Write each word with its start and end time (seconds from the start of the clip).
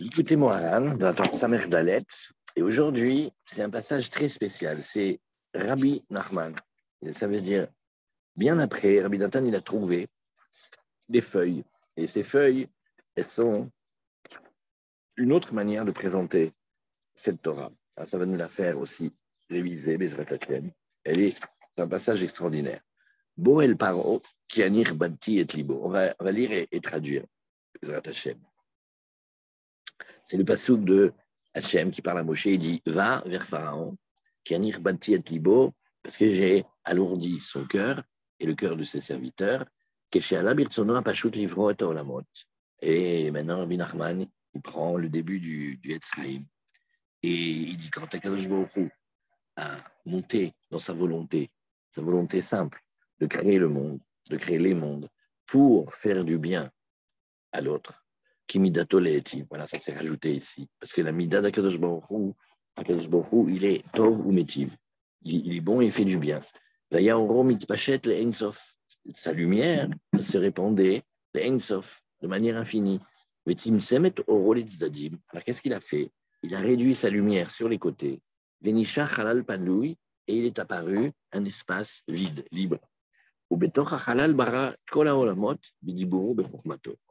Écoutez-moi, 0.00 0.56
Alan, 0.56 0.96
dans 0.96 1.12
la 1.12 1.32
Samer 1.32 1.68
Dalet. 1.68 2.04
Et 2.56 2.62
aujourd'hui, 2.62 3.30
c'est 3.44 3.62
un 3.62 3.70
passage 3.70 4.10
très 4.10 4.28
spécial. 4.28 4.82
C'est 4.82 5.20
Rabbi 5.54 6.04
Nachman. 6.10 6.56
ça 7.12 7.28
veut 7.28 7.40
dire, 7.40 7.68
bien 8.34 8.58
après, 8.58 9.00
Rabbi 9.00 9.18
Nathan, 9.18 9.44
il 9.44 9.54
a 9.54 9.60
trouvé 9.60 10.08
des 11.08 11.20
feuilles. 11.20 11.62
Et 11.96 12.08
ces 12.08 12.24
feuilles, 12.24 12.66
elles 13.14 13.24
sont 13.24 13.70
une 15.16 15.32
autre 15.32 15.54
manière 15.54 15.84
de 15.84 15.92
présenter 15.92 16.52
cette 17.14 17.40
Torah. 17.40 17.70
ça 18.04 18.18
va 18.18 18.26
nous 18.26 18.36
la 18.36 18.48
faire 18.48 18.80
aussi 18.80 19.14
réviser, 19.48 19.96
Bezrat 19.96 20.24
Elle 21.04 21.20
est 21.20 21.40
un 21.76 21.86
passage 21.86 22.24
extraordinaire. 22.24 22.80
Boel 23.36 23.76
Paro, 23.76 24.22
Kianir 24.48 24.96
Bati 24.96 25.38
et 25.38 25.44
Libo. 25.44 25.82
On 25.84 25.88
va, 25.88 26.14
lire 26.32 26.66
et, 26.68 26.80
traduire, 26.80 27.24
Bezrat 27.80 28.02
c'est 30.24 30.36
le 30.36 30.44
passage 30.44 30.78
de 30.78 31.12
Hachem 31.54 31.90
qui 31.90 32.02
parle 32.02 32.18
à 32.18 32.22
Moshe. 32.22 32.46
Il 32.46 32.58
dit 32.58 32.82
Va 32.86 33.22
vers 33.26 33.44
Pharaon, 33.44 33.96
Bati 34.80 35.14
et 35.14 35.22
Libo, 35.30 35.72
parce 36.02 36.16
que 36.16 36.32
j'ai 36.32 36.64
alourdi 36.84 37.38
son 37.40 37.64
cœur 37.66 38.02
et 38.38 38.46
le 38.46 38.54
cœur 38.54 38.76
de 38.76 38.84
ses 38.84 39.00
serviteurs. 39.00 39.64
Et 42.80 43.30
maintenant, 43.30 43.58
Rabbi 43.58 43.76
Nachman, 43.76 44.26
il 44.54 44.60
prend 44.62 44.96
le 44.96 45.08
début 45.08 45.40
du, 45.40 45.76
du 45.78 45.98
et 47.26 47.32
il 47.32 47.76
dit 47.78 47.88
quand 47.88 48.14
Akadosh 48.14 48.46
a 49.56 49.76
monté 50.04 50.52
dans 50.70 50.78
sa 50.78 50.92
volonté, 50.92 51.50
sa 51.90 52.02
volonté 52.02 52.42
simple 52.42 52.82
de 53.18 53.26
créer 53.26 53.58
le 53.58 53.70
monde, 53.70 53.98
de 54.28 54.36
créer 54.36 54.58
les 54.58 54.74
mondes 54.74 55.08
pour 55.46 55.94
faire 55.94 56.22
du 56.22 56.38
bien 56.38 56.70
à 57.50 57.62
l'autre, 57.62 58.03
Kimidato 58.46 59.00
Voilà, 59.48 59.66
ça 59.66 59.78
s'est 59.78 59.94
rajouté 59.94 60.34
ici. 60.34 60.68
Parce 60.78 60.92
que 60.92 61.00
la 61.02 61.12
Mida 61.12 61.40
d'Akadosh 61.40 61.78
Baruch 61.78 62.34
il 63.48 63.64
est 63.64 63.84
Tov 63.92 64.26
ou 64.26 64.32
Métiv. 64.32 64.76
Il, 65.22 65.56
est 65.56 65.60
bon 65.60 65.80
et 65.80 65.86
il 65.86 65.92
fait 65.92 66.04
du 66.04 66.18
bien. 66.18 66.40
Sa 69.14 69.32
lumière 69.32 69.88
se 70.20 70.38
répandait, 70.38 71.02
de 71.34 72.26
manière 72.26 72.56
infinie. 72.56 73.00
Alors, 73.46 75.44
qu'est-ce 75.44 75.62
qu'il 75.62 75.72
a 75.72 75.80
fait? 75.80 76.10
Il 76.42 76.54
a 76.54 76.58
réduit 76.58 76.94
sa 76.94 77.10
lumière 77.10 77.50
sur 77.50 77.68
les 77.68 77.78
côtés. 77.78 78.20
Venisha 78.60 79.06
Halal 79.06 79.44
et 80.26 80.38
il 80.38 80.44
est 80.46 80.58
apparu 80.58 81.12
un 81.32 81.44
espace 81.44 82.02
vide, 82.08 82.44
libre. 82.50 82.78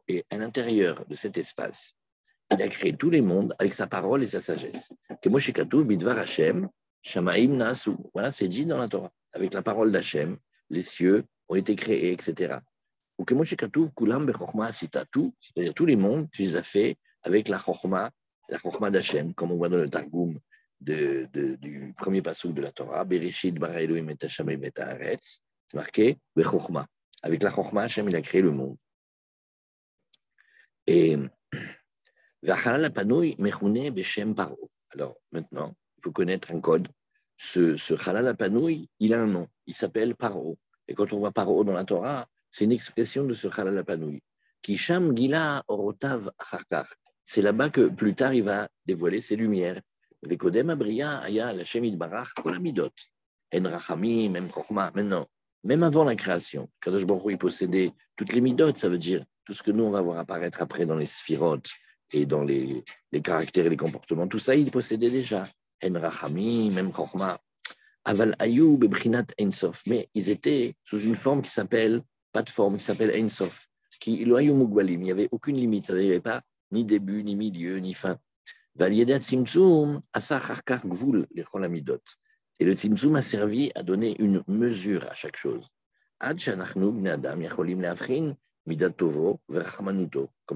Et 0.07 0.25
à 0.29 0.37
l'intérieur 0.37 1.05
de 1.07 1.15
cet 1.15 1.37
espace, 1.37 1.95
il 2.51 2.61
a 2.61 2.67
créé 2.67 2.95
tous 2.95 3.09
les 3.09 3.21
mondes 3.21 3.53
avec 3.59 3.73
sa 3.73 3.87
parole 3.87 4.23
et 4.23 4.27
sa 4.27 4.41
sagesse. 4.41 4.91
Voilà, 8.13 8.31
c'est 8.31 8.47
dit 8.47 8.65
dans 8.65 8.77
la 8.77 8.87
Torah. 8.87 9.11
Avec 9.33 9.53
la 9.53 9.61
parole 9.61 9.91
d'Hachem, 9.91 10.37
les 10.69 10.83
cieux 10.83 11.23
ont 11.49 11.55
été 11.55 11.75
créés, 11.75 12.11
etc. 12.11 12.57
Ou 13.17 13.25
que 13.25 13.35
c'est-à-dire 13.43 13.89
tous 15.73 15.85
les 15.85 15.95
mondes, 15.95 16.29
tu 16.31 16.41
les 16.41 16.55
as 16.55 16.63
fait 16.63 16.97
avec 17.21 17.47
la 17.47 17.57
Chokhmah, 17.57 18.11
la 18.49 18.59
Chokhmah 18.59 18.91
d'Hachem, 18.91 19.33
comme 19.33 19.51
on 19.51 19.55
voit 19.55 19.69
dans 19.69 19.77
le 19.77 19.89
Targum 19.89 20.37
de, 20.81 21.29
du 21.55 21.93
premier 21.95 22.21
passage 22.21 22.51
de 22.51 22.61
la 22.61 22.71
Torah, 22.71 23.05
Bereshit 23.05 23.55
bara 23.55 23.81
Elohim 23.81 24.09
et 24.09 24.17
Hashem 24.21 24.49
et 24.49 24.71
c'est 25.73 25.77
marqué. 25.77 26.17
Avec 27.23 27.41
la 27.41 27.49
Chokma, 27.49 27.83
Hachem, 27.83 28.07
il 28.09 28.15
a 28.15 28.21
créé 28.21 28.41
le 28.41 28.51
monde. 28.51 28.77
Et 30.85 31.17
Alors 34.91 35.15
maintenant, 35.31 35.75
il 35.97 36.03
faut 36.03 36.11
connaître 36.11 36.51
un 36.51 36.59
code. 36.59 36.87
Ce, 37.37 37.75
ce 37.77 38.09
Halal 38.09 38.35
il 38.99 39.13
a 39.13 39.21
un 39.21 39.27
nom. 39.27 39.47
Il 39.65 39.73
s'appelle 39.73 40.15
Paro. 40.15 40.57
Et 40.87 40.93
quand 40.93 41.11
on 41.13 41.19
voit 41.19 41.31
Paro 41.31 41.63
dans 41.63 41.73
la 41.73 41.85
Torah, 41.85 42.27
c'est 42.51 42.65
une 42.65 42.71
expression 42.71 43.23
de 43.23 43.33
ce 43.33 43.47
Halal 43.47 43.83
Kisham 44.61 45.15
Gila 45.15 45.63
Orotav 45.67 46.31
C'est 47.23 47.41
là-bas 47.41 47.69
que 47.69 47.87
plus 47.87 48.13
tard 48.13 48.33
il 48.33 48.43
va 48.43 48.69
dévoiler 48.85 49.21
ses 49.21 49.35
lumières. 49.35 49.81
Vekodem 50.21 50.69
Abriya 50.69 51.19
Aya 51.19 51.53
Idbarach 51.53 52.33
Kolamidot. 52.35 52.91
En 53.55 53.63
Rachamim, 53.63 54.29
même 54.29 54.49
Chokma. 54.51 54.91
Maintenant, 54.93 55.27
même 55.63 55.83
avant 55.83 56.03
la 56.03 56.15
création, 56.15 56.69
Kadosh 56.81 57.05
Baruch 57.05 57.37
possédait 57.37 57.91
toutes 58.15 58.33
les 58.33 58.41
midotes, 58.41 58.77
ça 58.77 58.89
veut 58.89 58.97
dire 58.97 59.23
tout 59.45 59.53
ce 59.53 59.63
que 59.63 59.71
nous, 59.71 59.83
on 59.83 59.91
va 59.91 60.01
voir 60.01 60.17
apparaître 60.17 60.61
après 60.61 60.85
dans 60.85 60.95
les 60.95 61.05
sphirotes 61.05 61.69
et 62.11 62.25
dans 62.25 62.43
les, 62.43 62.83
caractères 63.23 63.65
et 63.65 63.69
les 63.69 63.77
comportements, 63.77 64.27
tout 64.27 64.39
ça, 64.39 64.55
il 64.55 64.69
possédait 64.71 65.09
déjà. 65.09 65.43
En 65.85 65.99
Rachami, 65.99 66.69
même. 66.69 66.91
Aval 68.05 68.35
Ayoub 68.39 68.79
et 68.83 69.45
Ensof. 69.45 69.83
Mais 69.87 70.09
ils 70.13 70.29
étaient 70.29 70.75
sous 70.83 70.99
une 70.99 71.15
forme 71.15 71.41
qui 71.41 71.49
s'appelle, 71.49 72.01
pas 72.31 72.41
de 72.41 72.49
forme, 72.49 72.77
qui 72.77 72.85
s'appelle 72.85 73.11
Ensof. 73.21 73.67
Qui, 73.99 74.21
il 74.21 74.31
n'y 74.31 75.11
avait 75.11 75.27
aucune 75.31 75.57
limite, 75.57 75.89
il 75.89 75.95
n'y 75.95 76.09
avait 76.09 76.19
pas 76.21 76.41
ni 76.71 76.85
début, 76.85 77.23
ni 77.23 77.35
milieu, 77.35 77.77
ni 77.77 77.93
fin. 77.93 78.17
Valiedat 78.75 79.21
Simtsum, 79.21 80.01
les. 80.13 82.01
Et 82.59 82.65
le 82.65 82.73
Tzimtzum 82.73 83.15
a 83.15 83.21
servi 83.21 83.71
à 83.75 83.83
donner 83.83 84.15
une 84.19 84.43
mesure 84.47 85.05
à 85.09 85.13
chaque 85.13 85.37
chose. 85.37 85.69
Comme 86.19 86.39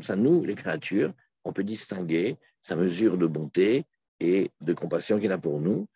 ça, 0.01 0.15
nous, 0.15 0.45
les 0.45 0.55
créatures, 0.55 1.13
on 1.43 1.53
peut 1.53 1.63
distinguer 1.63 2.37
sa 2.61 2.75
mesure 2.75 3.17
de 3.17 3.27
bonté 3.27 3.85
et 4.19 4.51
de 4.61 4.73
compassion 4.73 5.19
qu'il 5.19 5.31
a 5.31 5.37
pour 5.37 5.59
nous. 5.59 5.87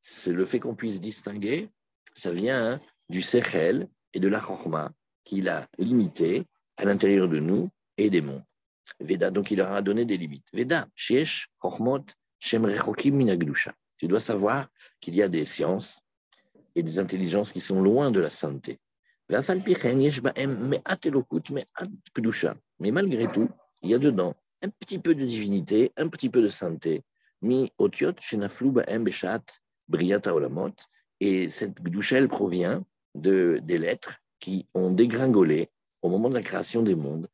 C'est 0.00 0.32
le 0.32 0.44
fait 0.44 0.60
qu'on 0.60 0.74
puisse 0.74 1.00
distinguer, 1.00 1.68
ça 2.14 2.32
vient 2.32 2.80
du 3.08 3.22
sechel 3.22 3.88
et 4.12 4.20
de 4.20 4.28
la 4.28 4.40
chorma 4.40 4.92
qu'il 5.24 5.48
a 5.48 5.66
limité 5.78 6.44
à 6.76 6.84
l'intérieur 6.84 7.28
de 7.28 7.40
nous 7.40 7.70
et 7.96 8.10
des 8.10 8.20
mondes. 8.20 8.44
Veda, 9.00 9.30
donc 9.30 9.50
il 9.50 9.58
leur 9.58 9.72
a 9.72 9.82
donné 9.82 10.04
des 10.04 10.16
limites. 10.16 10.46
Veda, 10.52 10.88
Shesh, 10.94 11.48
Chochmot, 11.62 12.04
Shem 12.38 12.66
Minagdusha. 12.66 13.72
Tu 13.96 14.08
dois 14.08 14.20
savoir 14.20 14.68
qu'il 15.00 15.14
y 15.14 15.22
a 15.22 15.28
des 15.28 15.44
sciences 15.44 16.00
et 16.74 16.82
des 16.82 16.98
intelligences 16.98 17.52
qui 17.52 17.60
sont 17.60 17.82
loin 17.82 18.10
de 18.10 18.20
la 18.20 18.30
sainteté. 18.30 18.78
Mais 19.28 19.40
malgré 22.90 23.32
tout, 23.32 23.48
il 23.82 23.90
y 23.90 23.94
a 23.94 23.98
dedans 23.98 24.34
un 24.62 24.68
petit 24.68 24.98
peu 24.98 25.14
de 25.14 25.24
divinité, 25.24 25.92
un 25.96 26.08
petit 26.08 26.28
peu 26.28 26.42
de 26.42 26.48
sainteté. 26.48 27.02
Mi 27.42 27.72
otiot 27.78 28.12
ba'em. 28.12 29.08
Et 31.20 31.48
cette 31.48 31.80
gdusha, 31.80 32.18
elle 32.18 32.28
provient 32.28 32.84
de, 33.14 33.58
des 33.62 33.78
lettres 33.78 34.18
qui 34.38 34.66
ont 34.74 34.90
dégringolé 34.90 35.70
au 36.02 36.08
moment 36.08 36.28
de 36.28 36.34
la 36.34 36.42
création 36.42 36.82
des 36.82 36.94
mondes 36.94 37.28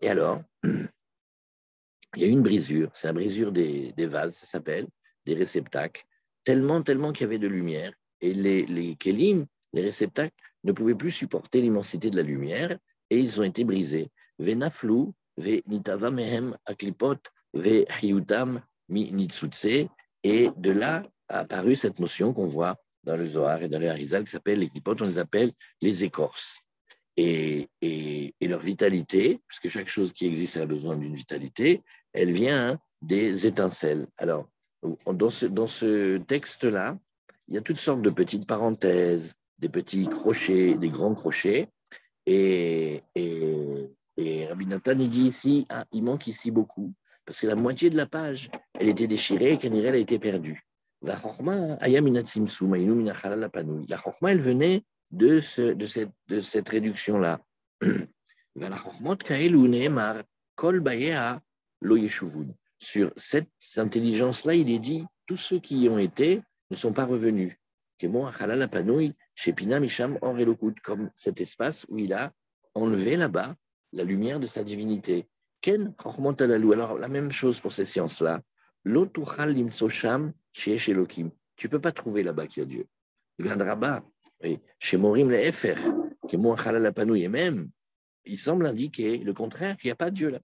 et 0.00 0.08
alors, 0.08 0.42
il 0.64 2.22
y 2.22 2.24
a 2.24 2.28
une 2.28 2.42
brisure, 2.42 2.90
c'est 2.92 3.06
la 3.06 3.12
brisure 3.12 3.52
des, 3.52 3.92
vases, 3.98 4.34
ça 4.34 4.46
s'appelle, 4.46 4.88
des 5.24 5.34
réceptacles, 5.34 6.04
tellement, 6.44 6.82
tellement 6.82 7.12
qu'il 7.12 7.22
y 7.22 7.28
avait 7.28 7.38
de 7.38 7.46
lumière, 7.48 7.92
et 8.20 8.34
les, 8.34 8.96
kelim, 8.96 9.46
les 9.72 9.82
réceptacles, 9.82 10.34
ne 10.64 10.72
pouvaient 10.72 10.94
plus 10.94 11.12
supporter 11.12 11.60
l'immensité 11.60 12.10
de 12.10 12.16
la 12.16 12.22
lumière, 12.22 12.76
et 13.10 13.20
ils 13.20 13.40
ont 13.40 13.44
été 13.44 13.64
brisés. 13.64 14.10
Venaflu, 14.38 15.12
aklipot, 16.64 17.16
mi 18.88 19.28
et 20.22 20.50
de 20.56 20.70
là 20.70 21.02
a 21.28 21.38
apparu 21.40 21.76
cette 21.76 22.00
notion 22.00 22.32
qu'on 22.32 22.46
voit 22.46 22.76
dans 23.06 23.16
le 23.16 23.26
Zohar 23.26 23.62
et 23.62 23.68
dans 23.68 23.78
les 23.78 23.88
Harizal 23.88 24.24
qui 24.24 24.32
s'appellent 24.32 24.58
les 24.58 24.68
clipotes, 24.68 25.00
on 25.00 25.06
les 25.06 25.18
appelle 25.18 25.52
les 25.80 26.04
écorces. 26.04 26.60
Et, 27.16 27.68
leur 28.42 28.60
vitalité, 28.60 29.40
puisque 29.48 29.68
chaque 29.68 29.88
chose 29.88 30.12
qui 30.12 30.26
existe 30.26 30.56
a 30.56 30.66
besoin 30.66 30.96
d'une 30.96 31.14
vitalité, 31.14 31.82
elle 32.12 32.30
vient 32.30 32.78
des 33.02 33.46
étincelles. 33.46 34.06
Alors, 34.18 34.48
dans 35.06 35.30
ce, 35.30 35.46
dans 35.46 35.66
ce 35.66 36.18
texte-là, 36.18 36.96
il 37.48 37.54
y 37.54 37.58
a 37.58 37.60
toutes 37.60 37.78
sortes 37.78 38.02
de 38.02 38.10
petites 38.10 38.46
parenthèses, 38.46 39.34
des 39.58 39.68
petits 39.68 40.06
crochets, 40.06 40.74
des 40.74 40.90
grands 40.90 41.14
crochets. 41.14 41.68
Et, 42.26 43.02
Rabbi 44.48 44.66
Nathan, 44.66 44.94
dit 44.94 45.24
ici, 45.24 45.66
ah, 45.68 45.84
il 45.92 46.04
manque 46.04 46.26
ici 46.28 46.50
beaucoup, 46.50 46.92
parce 47.24 47.40
que 47.40 47.46
la 47.46 47.56
moitié 47.56 47.90
de 47.90 47.96
la 47.96 48.06
page, 48.06 48.48
elle 48.74 48.88
était 48.88 49.08
déchirée 49.08 49.54
et 49.54 49.66
elle 49.66 49.94
a 49.94 49.98
été 49.98 50.18
perdue. 50.18 50.62
La 53.88 53.98
chokma, 53.98 54.30
elle 54.32 54.40
venait 54.40 54.82
de, 55.10 55.40
ce, 55.40 55.62
de 55.62 55.86
cette, 55.86 56.10
de 56.28 56.40
cette 56.40 56.68
réduction-là. 56.68 57.40
Sur 62.78 63.12
cette 63.16 63.48
intelligence-là, 63.76 64.54
il 64.54 64.70
est 64.70 64.78
dit 64.78 65.04
tous 65.26 65.36
ceux 65.36 65.58
qui 65.58 65.82
y 65.82 65.88
ont 65.88 65.98
été 65.98 66.42
ne 66.70 66.76
sont 66.76 66.92
pas 66.92 67.04
revenus. 67.04 67.56
comme 70.82 71.10
cet 71.14 71.40
espace 71.40 71.86
où 71.88 71.98
il 71.98 72.12
a 72.12 72.32
enlevé 72.74 73.16
là-bas 73.16 73.54
la 73.92 74.04
lumière 74.04 74.40
de 74.40 74.46
sa 74.46 74.64
divinité. 74.64 75.26
Ken 75.60 75.94
Alors, 75.98 76.98
la 76.98 77.08
même 77.08 77.32
chose 77.32 77.60
pour 77.60 77.72
ces 77.72 77.84
sciences-là. 77.84 78.42
Tu 81.56 81.66
ne 81.66 81.70
peux 81.70 81.80
pas 81.80 81.90
trouver 81.90 82.22
là-bas 82.22 82.46
qu'il 82.46 82.62
y 82.62 82.66
a 82.66 82.68
Dieu. 82.68 82.86
Il 83.38 83.44
viendra. 83.44 84.04
Chez 84.78 84.96
Morim 84.96 85.28
le 85.28 85.40
Efer, 85.40 85.74
qui 86.28 86.36
est 86.36 87.22
et 87.22 87.28
même, 87.28 87.70
il 88.24 88.38
semble 88.38 88.64
indiquer 88.64 89.18
le 89.18 89.32
contraire, 89.32 89.76
qu'il 89.76 89.88
n'y 89.88 89.92
a 89.92 89.96
pas 89.96 90.12
Dieu 90.12 90.30
là. 90.30 90.40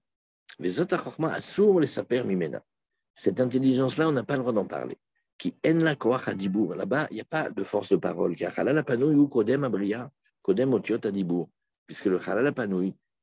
Cette 3.13 3.41
intelligence-là, 3.41 4.09
on 4.09 4.13
n'a 4.13 4.25
pas 4.25 4.35
le 4.35 4.41
droit 4.41 4.53
d'en 4.53 4.67
parler. 4.67 4.99
Qui 5.39 5.55
en 5.65 5.79
la 5.79 5.95
Là-bas, 5.95 7.07
il 7.11 7.15
n'y 7.15 7.21
a 7.21 7.25
pas 7.25 7.49
de 7.49 7.63
force 7.63 7.91
de 7.91 7.97
parole. 7.97 8.35
ou 8.35 9.29
kodem 9.29 9.65
abria, 9.65 10.11
kodem 10.43 10.75
otiot 10.75 11.07
adibour. 11.07 11.49
Puisque 11.87 12.07
le 12.07 12.19
halal 12.29 12.53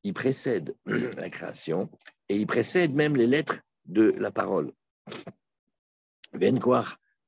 il 0.04 0.14
précède 0.14 0.76
la 0.86 1.30
création 1.30 1.90
et 2.30 2.38
il 2.38 2.48
précède 2.48 2.94
même 2.94 3.18
les 3.18 3.28
lettres 3.28 3.60
de 3.86 4.12
la 4.18 4.32
parole. 4.32 4.72
Ven 6.34 6.60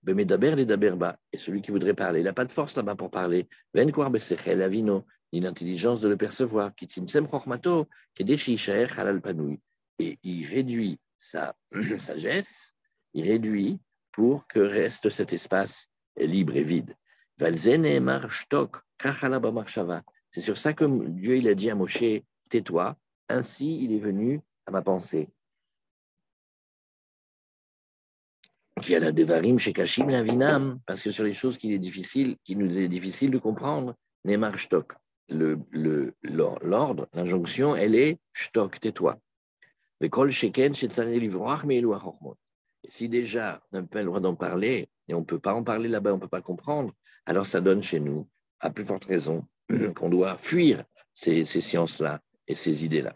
bemedaber 0.03 0.55
les 0.55 0.65
daberba. 0.65 1.19
Et 1.31 1.37
celui 1.37 1.61
qui 1.61 1.69
voudrait 1.71 1.93
parler, 1.93 2.21
il 2.21 2.23
n'a 2.23 2.33
pas 2.33 2.45
de 2.45 2.51
force 2.51 2.75
là-bas 2.75 2.95
pour 2.95 3.11
parler. 3.11 3.47
Ven 3.73 3.91
koar 3.91 4.11
besechel 4.11 4.61
avino, 4.61 5.05
ni 5.33 5.39
l'intelligence 5.39 6.01
de 6.01 6.09
le 6.09 6.17
percevoir. 6.17 6.75
Kitzimsem 6.75 7.27
chochmato, 7.27 7.87
kedeshishaer 8.15 8.87
halal 8.97 9.21
panoui. 9.21 9.59
Et 9.99 10.19
il 10.23 10.45
réduit 10.45 10.99
sa 11.17 11.55
sagesse, 11.97 12.73
il 13.13 13.27
réduit 13.27 13.79
pour 14.11 14.47
que 14.47 14.59
reste 14.59 15.09
cet 15.09 15.33
espace 15.33 15.87
libre 16.17 16.55
et 16.55 16.63
vide. 16.63 16.95
C'est 17.37 17.55
sur 20.41 20.57
ça 20.57 20.73
que 20.73 21.09
Dieu 21.09 21.37
il 21.37 21.47
a 21.47 21.55
dit 21.55 21.69
à 21.69 21.75
Moshe, 21.75 22.03
tais-toi, 22.49 22.97
ainsi 23.29 23.83
il 23.83 23.93
est 23.93 23.99
venu 23.99 24.41
à 24.65 24.71
ma 24.71 24.81
pensée. 24.81 25.29
Parce 30.85 31.01
que 31.01 31.11
sur 31.11 31.23
les 31.23 31.33
choses 31.33 31.57
qui, 31.57 31.73
est 31.73 31.79
difficile, 31.79 32.35
qui 32.43 32.55
nous 32.55 32.77
est 32.77 32.87
difficile 32.87 33.31
de 33.31 33.37
comprendre, 33.37 33.95
Neymar 34.25 34.57
Shtok. 34.57 34.93
L'ordre, 35.29 37.07
l'injonction, 37.13 37.75
elle 37.75 37.95
est 37.95 38.19
Shtok, 38.33 38.79
tais-toi. 38.79 39.17
Et 40.01 40.09
si 42.89 43.09
déjà 43.09 43.61
on 43.71 43.77
n'a 43.77 43.83
pas 43.83 43.99
le 43.99 44.05
droit 44.05 44.19
d'en 44.19 44.35
parler, 44.35 44.89
et 45.07 45.13
on 45.13 45.19
ne 45.19 45.25
peut 45.25 45.39
pas 45.39 45.53
en 45.53 45.63
parler 45.63 45.87
là-bas, 45.87 46.11
on 46.11 46.15
ne 46.15 46.21
peut 46.21 46.27
pas 46.27 46.41
comprendre, 46.41 46.93
alors 47.25 47.45
ça 47.45 47.61
donne 47.61 47.83
chez 47.83 47.99
nous, 47.99 48.27
à 48.59 48.71
plus 48.71 48.83
forte 48.83 49.05
raison, 49.05 49.45
qu'on 49.95 50.09
doit 50.09 50.35
fuir 50.37 50.83
ces, 51.13 51.45
ces 51.45 51.61
sciences-là 51.61 52.19
et 52.47 52.55
ces 52.55 52.83
idées-là. 52.83 53.15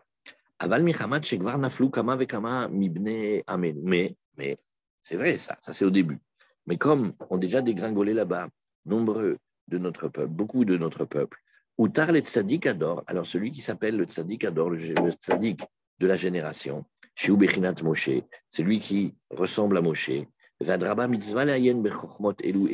Mais, 3.83 4.15
mais 4.37 4.57
c'est 5.05 5.15
vrai 5.15 5.37
ça, 5.37 5.57
ça 5.61 5.71
c'est 5.71 5.85
au 5.85 5.91
début. 5.91 6.19
Mais 6.65 6.77
comme 6.77 7.13
on 7.29 7.37
déjà 7.37 7.61
dégringolé 7.61 8.13
là-bas, 8.13 8.49
nombreux 8.85 9.37
de 9.67 9.77
notre 9.77 10.09
peuple, 10.09 10.29
beaucoup 10.29 10.65
de 10.65 10.77
notre 10.77 11.05
peuple, 11.05 11.37
ou 11.77 11.87
tar 11.89 12.11
le 12.11 12.19
tzaddik 12.19 12.65
adore, 12.65 13.03
alors 13.05 13.25
celui 13.25 13.51
qui 13.51 13.61
s'appelle 13.61 13.97
le 13.97 14.05
tzaddik 14.05 14.43
adore, 14.45 14.71
le, 14.71 14.77
le 14.77 15.11
tzaddik 15.11 15.61
de 15.99 16.07
la 16.07 16.15
génération, 16.15 16.85
Bechinat 17.29 17.75
Moshe, 17.83 18.09
c'est 18.49 18.63
lui 18.63 18.79
qui 18.79 19.13
ressemble 19.29 19.77
à 19.77 19.81
Moshe, 19.81 20.09
et 20.09 20.27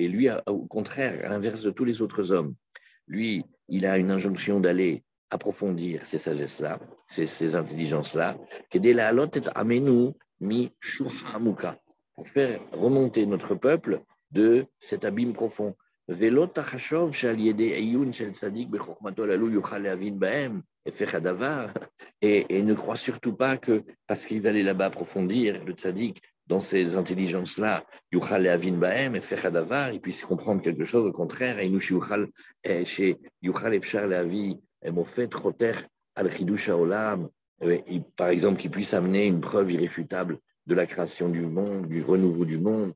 lui, 0.07 0.30
au 0.45 0.66
contraire, 0.68 1.25
à 1.25 1.30
l'inverse 1.30 1.63
de 1.63 1.72
tous 1.72 1.84
les 1.84 2.01
autres 2.01 2.31
hommes, 2.31 2.54
lui, 3.07 3.44
il 3.68 3.86
a 3.86 3.98
une 3.98 4.12
injonction 4.12 4.60
d'aller 4.60 5.04
approfondir 5.31 6.06
ces 6.06 6.18
sagesses-là, 6.18 6.80
ces, 7.07 7.25
ces 7.25 7.56
intelligences-là, 7.56 8.38
faire 12.28 12.60
remonter 12.72 13.26
notre 13.26 13.56
peuple 13.56 14.02
de 14.32 14.66
cet 14.80 15.06
abîme 15.06 15.34
profond. 15.34 15.76
Et, 22.24 22.64
ne 22.64 22.74
crois 22.74 22.96
surtout 22.96 23.34
pas 23.34 23.58
que 23.58 23.84
parce 24.08 24.26
qu'il 24.26 24.42
va 24.42 24.50
aller 24.50 24.64
là-bas 24.64 24.86
approfondir 24.86 25.64
le 25.64 25.74
tzaddik 25.74 26.22
dans 26.48 26.60
ces 26.60 26.98
intelligences-là, 26.98 27.86
il 28.12 28.20
puisse 30.02 30.26
comprendre 30.26 30.62
quelque 30.62 30.86
chose 30.86 31.08
au 31.08 31.14
contraire, 31.14 31.60
et 31.60 31.72
al 36.16 36.30
chidush 36.30 36.70
haolam, 36.70 37.30
par 38.16 38.30
exemple, 38.30 38.60
qu'il 38.60 38.72
puisse 38.72 38.94
amener 38.94 39.28
une 39.28 39.40
preuve 39.40 39.72
irréfutable 39.72 40.40
de 40.66 40.75
la 40.75 40.86
création 40.86 41.30
du 41.30 41.42
monde, 41.42 41.88
du 41.88 42.04
renouveau 42.04 42.46
du 42.46 42.58
monde, 42.58 42.94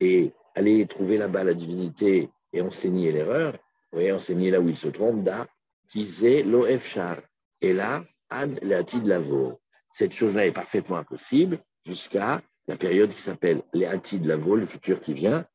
et 0.00 0.32
aller 0.54 0.86
trouver 0.86 1.18
là-bas 1.18 1.44
la 1.44 1.54
divinité 1.54 2.28
et 2.52 2.60
enseigner 2.60 3.12
l'erreur, 3.12 3.54
voyez, 3.92 4.12
enseigner 4.12 4.50
là 4.50 4.60
où 4.60 4.68
il 4.68 4.76
se 4.76 4.88
trompe. 4.88 5.28
Et 7.60 7.72
là, 7.72 8.02
ad 8.28 8.60
de 8.60 9.08
lavo. 9.08 9.58
Cette 9.88 10.12
chose-là 10.12 10.46
est 10.46 10.52
parfaitement 10.52 10.98
impossible 10.98 11.58
jusqu'à 11.84 12.42
la 12.68 12.76
période 12.76 13.10
qui 13.10 13.20
s'appelle 13.22 13.62
de 13.72 14.28
lavo, 14.28 14.56
le 14.56 14.66
futur 14.66 15.00
qui 15.00 15.14
vient. 15.14 15.46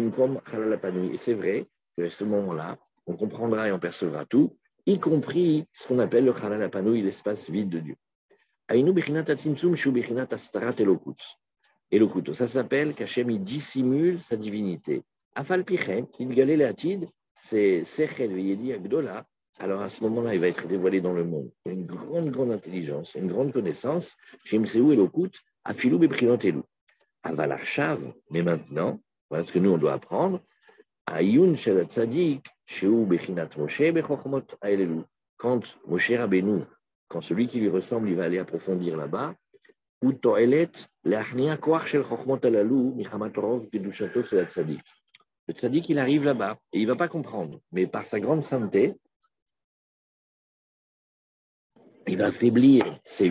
Et 0.00 1.16
c'est 1.16 1.34
vrai 1.34 1.66
qu'à 1.96 2.10
ce 2.10 2.24
moment-là, 2.24 2.78
on 3.06 3.16
comprendra 3.16 3.68
et 3.68 3.72
on 3.72 3.78
percevra 3.78 4.24
tout, 4.24 4.56
y 4.86 4.98
compris 4.98 5.64
ce 5.72 5.88
qu'on 5.88 5.98
appelle 5.98 6.24
le 6.24 6.34
chalal 6.34 6.70
l'espace 6.84 7.50
vide 7.50 7.68
de 7.68 7.80
Dieu. 7.80 7.96
Ça 12.32 12.46
s'appelle 12.46 12.94
qu'Hachem 12.94 13.38
dissimule 13.38 14.20
sa 14.20 14.36
divinité. 14.36 15.02
Il. 15.36 16.06
Alors 19.60 19.82
à 19.82 19.88
ce 19.88 20.04
moment-là, 20.04 20.34
il 20.34 20.40
va 20.40 20.48
être 20.48 20.68
dévoilé 20.68 21.00
dans 21.00 21.14
le 21.14 21.24
monde. 21.24 21.50
Une 21.66 21.86
grande, 21.86 22.30
grande 22.30 22.52
intelligence, 22.52 23.14
une 23.14 23.26
grande 23.28 23.52
connaissance. 23.52 24.16
Mais 28.30 28.42
maintenant, 28.42 29.00
voilà 29.30 29.44
ce 29.44 29.52
que 29.52 29.58
nous 29.58 29.72
on 29.72 29.76
doit 29.76 29.94
apprendre. 29.94 30.40
Quand 35.36 35.78
Moshe 35.86 36.10
Rabbeinu, 36.10 36.62
quand 37.08 37.20
celui 37.20 37.46
qui 37.46 37.60
lui 37.60 37.68
ressemble, 37.68 38.08
il 38.08 38.16
va 38.16 38.24
aller 38.24 38.38
approfondir 38.38 38.96
là-bas. 38.96 39.34
Le 40.02 40.12
tzaddik, 45.54 45.88
il 45.88 45.98
arrive 45.98 46.24
là-bas 46.24 46.58
et 46.72 46.80
il 46.80 46.86
ne 46.86 46.92
va 46.92 46.96
pas 46.96 47.08
comprendre, 47.08 47.60
mais 47.72 47.86
par 47.86 48.04
sa 48.04 48.20
grande 48.20 48.42
sainteté, 48.42 48.94
il 52.06 52.16
va 52.16 52.26
affaiblir 52.26 52.84
ces, 53.04 53.30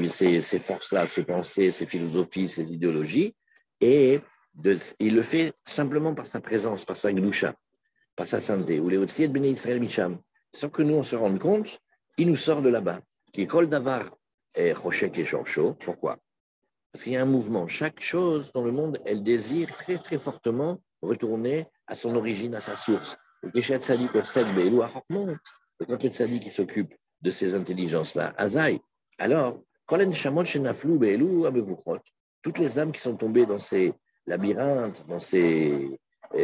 forces-là, 0.59 1.07
ces 1.07 1.23
pensées, 1.23 1.71
ces 1.71 1.85
philosophies, 1.85 2.49
ces 2.49 2.73
idéologies, 2.73 3.35
et 3.81 4.19
il 4.99 5.15
le 5.15 5.23
fait 5.23 5.53
simplement 5.63 6.13
par 6.13 6.25
sa 6.25 6.41
présence, 6.41 6.85
par 6.85 6.97
sa 6.97 7.13
gloucha, 7.13 7.55
par 8.15 8.27
sa 8.27 8.39
sainteté. 8.39 8.79
Ou 8.79 8.89
les 8.89 8.97
Israël 9.49 9.79
Micham. 9.79 10.19
Sans 10.53 10.69
que 10.69 10.81
nous 10.81 10.95
on 10.95 11.03
se 11.03 11.15
rende 11.15 11.39
compte, 11.39 11.79
il 12.17 12.27
nous 12.27 12.35
sort 12.35 12.61
de 12.61 12.69
là-bas. 12.69 13.01
Qui 13.33 13.41
est 13.41 13.67
d'avar 13.67 14.09
et 14.55 14.73
Rochek 14.73 15.17
et 15.19 15.23
Chorcho. 15.23 15.73
Pourquoi? 15.73 16.17
Parce 16.91 17.03
qu'il 17.03 17.13
y 17.13 17.17
a 17.17 17.21
un 17.21 17.25
mouvement. 17.25 17.67
Chaque 17.67 18.01
chose 18.01 18.51
dans 18.53 18.63
le 18.63 18.71
monde, 18.71 18.99
elle 19.05 19.21
désire 19.21 19.67
très 19.75 19.97
très 19.97 20.17
fortement 20.17 20.81
retourner 21.01 21.67
à 21.85 21.93
son 21.93 22.15
origine, 22.15 22.55
à 22.55 22.59
sa 22.59 22.75
source. 22.75 23.17
Et 23.43 23.51
quand 25.85 26.03
le 26.03 26.09
tzaddik 26.09 26.51
s'occupe 26.51 26.95
de 27.21 27.29
ces 27.29 27.53
intelligences-là, 27.53 28.33
Azaï, 28.35 28.79
alors, 29.19 29.61
toutes 32.41 32.59
les 32.59 32.79
âmes 32.79 32.91
qui 32.91 32.99
sont 32.99 33.15
tombées 33.15 33.45
dans 33.45 33.59
ces 33.59 33.93
labyrinthes, 34.27 35.05
dans 35.07 35.19
ces, 35.19 35.99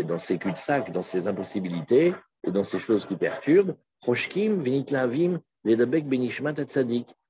dans 0.06 0.20
ces 0.20 0.38
cul-de-sac, 0.38 0.92
dans 0.92 1.04
ces 1.04 1.28
impossibilités, 1.28 2.14
et 2.46 2.52
dans 2.52 2.64
ces 2.64 2.80
choses 2.80 3.06
qui 3.06 3.16
perturbent, 3.16 3.76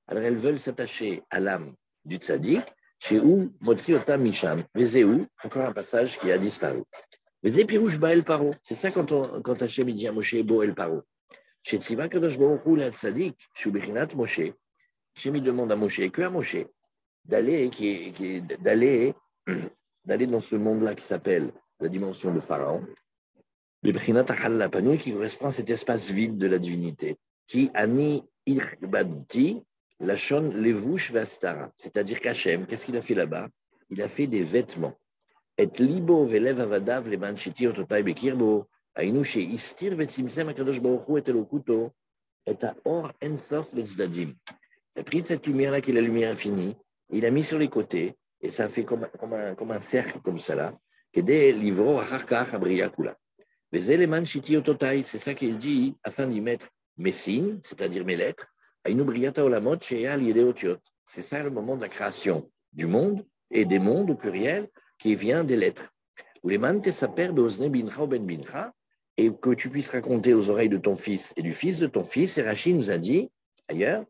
alors 0.08 0.24
elles 0.24 0.36
veulent 0.36 0.58
s'attacher 0.58 1.24
à 1.30 1.40
l'âme 1.40 1.76
du 2.04 2.18
tzaddik, 2.18 2.64
chez 3.00 3.20
où 3.20 3.54
Motsi 3.60 3.94
Otam 3.94 4.22
Misham, 4.22 4.64
encore 5.44 5.66
un 5.66 5.74
passage 5.74 6.18
qui 6.18 6.32
a 6.32 6.38
disparu. 6.38 6.84
C'est 7.44 8.76
ça 8.76 8.92
quand, 8.92 9.12
on, 9.12 9.42
quand 9.42 9.62
Hachem 9.62 9.92
dit 9.92 10.08
à 10.08 10.14
Moshe 10.14 10.42
Bo 10.44 10.64
El 10.64 10.74
Paro. 10.74 11.02
Chez 11.62 11.78
Tziva 11.78 12.08
Kadosh 12.08 12.38
Baruch 12.38 12.66
Hu 12.66 12.78
la 12.78 12.90
Tzadik, 12.92 13.38
Shubichinat 13.54 14.16
Moshe, 14.16 14.54
Hachem 15.16 15.40
demande 15.40 15.72
à 15.72 15.76
Moshe, 15.76 16.10
que 16.10 16.22
à 16.22 16.30
Moshe, 16.30 16.66
d'aller, 17.26 17.70
d'aller, 18.60 19.14
d'aller 20.06 20.28
dans 20.28 20.40
ce 20.40 20.56
monde-là 20.56 20.96
qui 20.96 21.06
s'appelle 21.06 21.52
la 21.80 21.90
dimension 21.90 22.34
de 22.34 22.40
Pharaon, 22.40 22.86
Bebrinat 23.82 24.26
Achallapanu, 24.30 24.98
qui 24.98 25.12
correspond 25.12 25.48
à 25.48 25.52
cet 25.52 25.70
espace 25.70 26.10
vide 26.12 26.38
de 26.38 26.48
la 26.48 26.60
divinité, 26.60 27.18
qui 27.48 27.70
ani 27.74 28.24
irbadti, 28.46 29.62
lachon 30.00 30.52
levush 30.52 31.12
vastara, 31.12 31.72
c'est-à-dire 31.78 32.20
qu'Hachem, 32.20 32.66
qu'est-ce 32.66 32.86
qu'il 32.86 32.98
a 32.98 33.02
fait 33.02 33.16
là-bas? 33.16 33.48
Il 33.90 34.02
a 34.02 34.08
fait 34.08 34.28
des 34.28 34.42
vêtements. 34.42 34.98
Et 35.58 35.70
libo 35.78 36.26
velev 36.26 36.62
avadav 36.62 37.08
le 37.08 37.18
manchiti 37.18 37.68
ototai 37.68 38.02
bekirbo, 38.02 38.68
ainu 38.96 39.24
she 39.24 39.38
istir 39.38 39.96
vetsimsem 39.96 40.50
akadosh 40.50 40.82
baruchu 40.82 41.20
et 41.20 41.30
elokuto, 41.30 41.92
et 42.46 42.58
aor 42.64 43.12
ensof 43.24 43.74
le 43.74 43.86
zdadim. 43.86 44.34
Il 44.96 45.02
a 45.02 45.04
pris 45.04 45.22
de 45.22 45.28
cette 45.28 45.46
lumière-là 45.46 45.82
qui 45.82 45.92
est 45.92 45.94
la 45.94 46.02
lumière 46.02 46.32
infinie, 46.32 46.76
il 47.12 47.26
a 47.26 47.30
mis 47.30 47.44
sur 47.44 47.60
les 47.60 47.68
côtés, 47.68 48.16
et 48.44 48.50
ça 48.50 48.68
fait 48.68 48.84
comme, 48.84 49.08
comme, 49.18 49.34
un, 49.34 49.56
comme 49.56 49.72
un 49.72 49.80
cercle 49.80 50.20
comme 50.20 50.38
ça 50.38 50.54
là. 50.54 50.78
Les 53.72 53.92
éléments 53.92 54.26
c'est 54.26 55.18
ça 55.18 55.34
qu'il 55.34 55.58
dit, 55.58 55.96
afin 56.04 56.28
d'y 56.28 56.42
mettre 56.42 56.68
mes 56.98 57.14
signes, 57.14 57.60
c'est-à-dire 57.64 58.06
mes 58.06 58.18
lettres, 58.18 58.48
c'est 61.06 61.24
ça 61.24 61.42
le 61.42 61.50
moment 61.50 61.78
de 61.78 61.82
la 61.82 61.88
création 61.88 62.52
du 62.74 62.86
monde 62.86 63.26
et 63.50 63.64
des 63.64 63.80
mondes 63.80 64.12
au 64.12 64.16
pluriel 64.16 64.70
qui 65.00 65.16
vient 65.16 65.46
des 65.46 65.56
lettres. 65.56 65.90
Ben 66.44 66.82
et 69.16 69.32
que 69.32 69.54
tu 69.54 69.70
puisses 69.70 69.92
raconter 69.92 70.34
aux 70.34 70.50
oreilles 70.50 70.70
de 70.70 70.78
ton 70.78 70.96
fils 70.96 71.34
et 71.38 71.42
du 71.42 71.54
fils 71.54 71.80
de 71.80 71.88
ton 71.88 72.04
fils. 72.04 72.38
Et 72.38 72.42
Rachid 72.42 72.76
nous 72.76 72.92
a 72.92 72.98
dit 72.98 73.32
ailleurs 73.70 74.04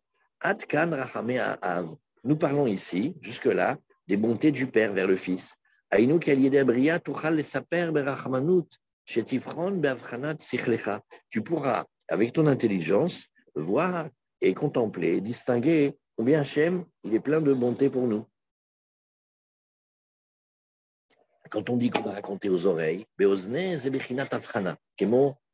Nous 2.23 2.37
parlons 2.37 2.67
ici, 2.67 3.15
jusque-là, 3.21 3.77
des 4.13 4.17
bontés 4.17 4.51
du 4.51 4.67
Père 4.67 4.93
vers 4.93 5.07
le 5.07 5.15
Fils. 5.15 5.55
Tu 11.29 11.41
pourras, 11.41 11.85
avec 12.07 12.33
ton 12.33 12.45
intelligence, 12.45 13.29
voir 13.55 14.09
et 14.39 14.53
contempler, 14.53 15.19
distinguer 15.19 15.97
combien 16.15 16.41
Hachem, 16.41 16.85
il 17.03 17.15
est 17.15 17.19
plein 17.19 17.41
de 17.41 17.53
bonté 17.53 17.89
pour 17.89 18.05
nous. 18.07 18.25
quand 21.49 21.69
on 21.69 21.77
dit 21.77 21.91
qu'on 21.91 22.01
va 22.01 22.13
raconter 22.13 22.49
aux 22.49 22.65
oreilles, 22.65 23.05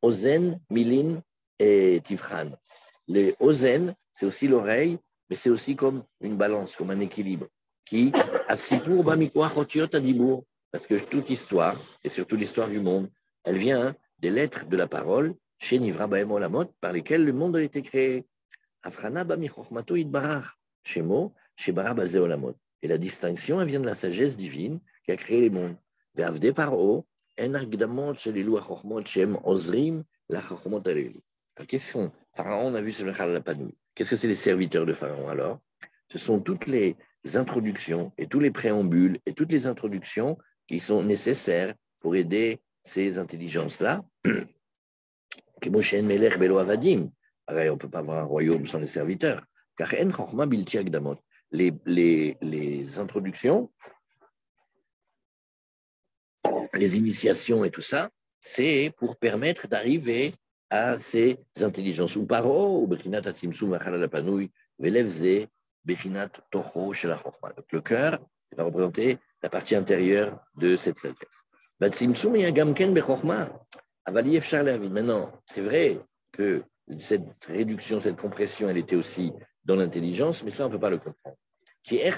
ozen, 0.02 0.60
milin 0.70 1.22
et 1.58 2.00
tifran. 2.02 2.52
Les 3.06 3.36
ozen, 3.38 3.94
c'est 4.10 4.24
aussi 4.24 4.48
l'oreille, 4.48 4.98
mais 5.28 5.36
c'est 5.36 5.50
aussi 5.50 5.76
comme 5.76 6.02
une 6.22 6.38
balance, 6.38 6.74
comme 6.74 6.90
un 6.90 7.00
équilibre 7.00 7.46
qui 7.90 8.12
a 8.46 8.54
Sipour 8.54 9.02
Bamikoach 9.02 9.56
Otiot 9.56 9.92
Adibour, 9.92 10.44
parce 10.70 10.86
que 10.86 10.94
toute 10.94 11.28
histoire, 11.28 11.74
et 12.04 12.08
surtout 12.08 12.36
l'histoire 12.36 12.68
du 12.68 12.78
monde, 12.78 13.10
elle 13.42 13.58
vient 13.58 13.96
des 14.20 14.30
lettres 14.30 14.66
de 14.66 14.76
la 14.76 14.86
parole, 14.86 15.34
chez 15.58 15.80
Nivra 15.80 16.06
Baemolamot, 16.06 16.66
par 16.80 16.92
lesquelles 16.92 17.24
le 17.24 17.32
monde 17.32 17.56
a 17.56 17.62
été 17.62 17.82
créé. 17.82 18.24
Afrana 18.84 19.24
Bamichochmato 19.24 19.96
Idbarar, 19.96 20.56
chez 20.84 21.02
Mo, 21.02 21.34
chez 21.56 21.72
Barabazeolamot. 21.72 22.54
Et 22.80 22.86
la 22.86 22.96
distinction, 22.96 23.60
elle 23.60 23.66
vient 23.66 23.80
de 23.80 23.86
la 23.86 23.94
sagesse 23.94 24.36
divine 24.36 24.78
qui 25.04 25.10
a 25.10 25.16
créé 25.16 25.40
les 25.40 25.50
mondes. 25.50 25.74
Ve'avde 26.14 26.54
shem 29.04 29.38
ozrim. 29.42 30.04
Qu'est-ce 31.66 31.92
qu'on, 31.92 32.12
Pharaon, 32.32 32.68
on 32.68 32.74
a 32.76 32.82
vu 32.82 32.92
sur 32.92 33.04
le 33.04 33.12
Khalapanui. 33.12 33.74
Qu'est-ce 33.96 34.10
que 34.10 34.16
c'est 34.16 34.28
les 34.28 34.36
serviteurs 34.36 34.86
de 34.86 34.92
Pharaon 34.92 35.28
alors? 35.28 35.58
Ce 36.08 36.18
sont 36.18 36.40
toutes 36.40 36.66
les, 36.66 36.96
introductions 37.34 38.12
et 38.18 38.26
tous 38.26 38.40
les 38.40 38.50
préambules 38.50 39.18
et 39.26 39.32
toutes 39.32 39.52
les 39.52 39.66
introductions 39.66 40.38
qui 40.66 40.80
sont 40.80 41.02
nécessaires 41.02 41.74
pour 42.00 42.16
aider 42.16 42.60
ces 42.82 43.18
intelligences-là. 43.18 44.04
On 44.24 44.30
ne 45.66 47.74
peut 47.74 47.90
pas 47.90 47.98
avoir 47.98 48.18
un 48.18 48.24
royaume 48.24 48.66
sans 48.66 48.78
les 48.78 48.86
serviteurs. 48.86 49.44
Car 49.76 49.92
les, 51.52 51.72
les, 51.84 52.38
les 52.40 52.98
introductions 52.98 53.70
les 56.74 56.96
initiations 56.96 57.64
et 57.64 57.70
tout 57.70 57.82
ça, 57.82 58.10
c'est 58.40 58.92
pour 58.96 59.16
permettre 59.16 59.68
d'arriver 59.68 60.32
à 60.70 60.98
ces 60.98 61.38
intelligences. 61.60 62.16
Ou 62.16 62.26
paro, 62.26 62.82
ou 62.82 62.88
bechinat 65.84 66.30
shel 66.92 67.16
Donc 67.56 67.72
le 67.72 67.80
cœur 67.80 68.18
va 68.56 68.64
représenter 68.64 69.18
la 69.42 69.48
partie 69.48 69.74
intérieure 69.74 70.38
de 70.56 70.76
cette 70.76 70.98
sagesse. 70.98 71.44
Maintenant, 71.80 72.02
c'est 75.46 75.62
vrai 75.62 76.00
que 76.32 76.62
cette 76.98 77.44
réduction, 77.46 78.00
cette 78.00 78.16
compression, 78.16 78.68
elle 78.68 78.78
était 78.78 78.96
aussi 78.96 79.32
dans 79.64 79.76
l'intelligence, 79.76 80.42
mais 80.42 80.50
ça, 80.50 80.64
on 80.64 80.68
ne 80.68 80.74
peut 80.74 80.80
pas 80.80 80.90
le 80.90 80.98
comprendre. 80.98 81.36
Er 81.90 82.12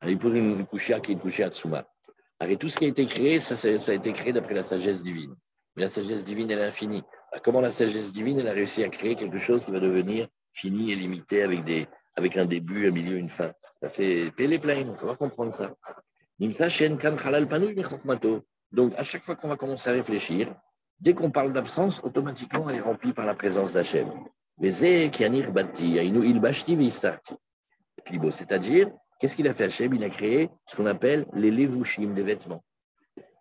alors, 0.00 0.12
il 0.12 0.18
pose 0.18 0.34
une 0.34 0.66
couchia 0.66 1.00
qui 1.00 1.12
est 1.12 1.14
une 1.14 1.20
couchia 1.20 1.50
Tsuma. 1.50 1.88
Alors, 2.38 2.58
tout 2.58 2.68
ce 2.68 2.78
qui 2.78 2.84
a 2.84 2.88
été 2.88 3.04
créé, 3.06 3.40
ça, 3.40 3.56
ça 3.56 3.68
a 3.68 3.94
été 3.94 4.12
créé 4.12 4.32
d'après 4.32 4.54
la 4.54 4.62
sagesse 4.62 5.02
divine. 5.02 5.34
Mais 5.78 5.84
la 5.84 5.88
sagesse 5.88 6.24
divine, 6.24 6.50
elle 6.50 6.58
est 6.58 6.64
infinie. 6.64 7.04
comment 7.44 7.60
la 7.60 7.70
sagesse 7.70 8.12
divine, 8.12 8.40
elle 8.40 8.48
a 8.48 8.52
réussi 8.52 8.82
à 8.82 8.88
créer 8.88 9.14
quelque 9.14 9.38
chose 9.38 9.64
qui 9.64 9.70
va 9.70 9.78
devenir 9.78 10.26
fini 10.52 10.90
et 10.90 10.96
limité 10.96 11.44
avec, 11.44 11.62
des, 11.62 11.86
avec 12.16 12.36
un 12.36 12.46
début, 12.46 12.88
un 12.88 12.90
milieu, 12.90 13.16
une 13.16 13.28
fin? 13.28 13.52
Ça 13.80 13.88
fait 13.88 14.32
pélé 14.32 14.58
plein, 14.58 14.92
on 15.00 15.06
va 15.06 15.14
comprendre 15.14 15.54
ça. 15.54 15.72
Donc, 18.72 18.92
à 18.96 19.04
chaque 19.04 19.22
fois 19.22 19.36
qu'on 19.36 19.46
va 19.46 19.56
commencer 19.56 19.90
à 19.90 19.92
réfléchir, 19.92 20.52
dès 20.98 21.14
qu'on 21.14 21.30
parle 21.30 21.52
d'absence, 21.52 22.02
automatiquement, 22.02 22.68
elle 22.68 22.78
est 22.78 22.80
remplie 22.80 23.12
par 23.12 23.24
la 23.24 23.36
présence 23.36 23.74
d'Hachem. 23.74 24.08
C'est-à-dire, 28.32 28.90
qu'est-ce 29.20 29.36
qu'il 29.36 29.46
a 29.46 29.52
fait 29.52 29.64
Hachem? 29.64 29.94
Il 29.94 30.02
a 30.02 30.10
créé 30.10 30.50
ce 30.66 30.74
qu'on 30.74 30.86
appelle 30.86 31.24
les 31.34 31.52
levushim, 31.52 32.14
des 32.14 32.24
vêtements. 32.24 32.64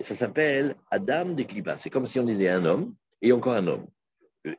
Et 0.00 0.02
ça 0.02 0.16
s'appelle 0.16 0.74
Adam 0.90 1.26
des 1.26 1.44
Klippas. 1.44 1.76
C'est 1.76 1.90
comme 1.90 2.06
si 2.06 2.18
on 2.18 2.26
était 2.26 2.48
un 2.48 2.64
homme 2.64 2.94
et 3.20 3.32
encore 3.32 3.52
un 3.52 3.66
homme. 3.66 3.86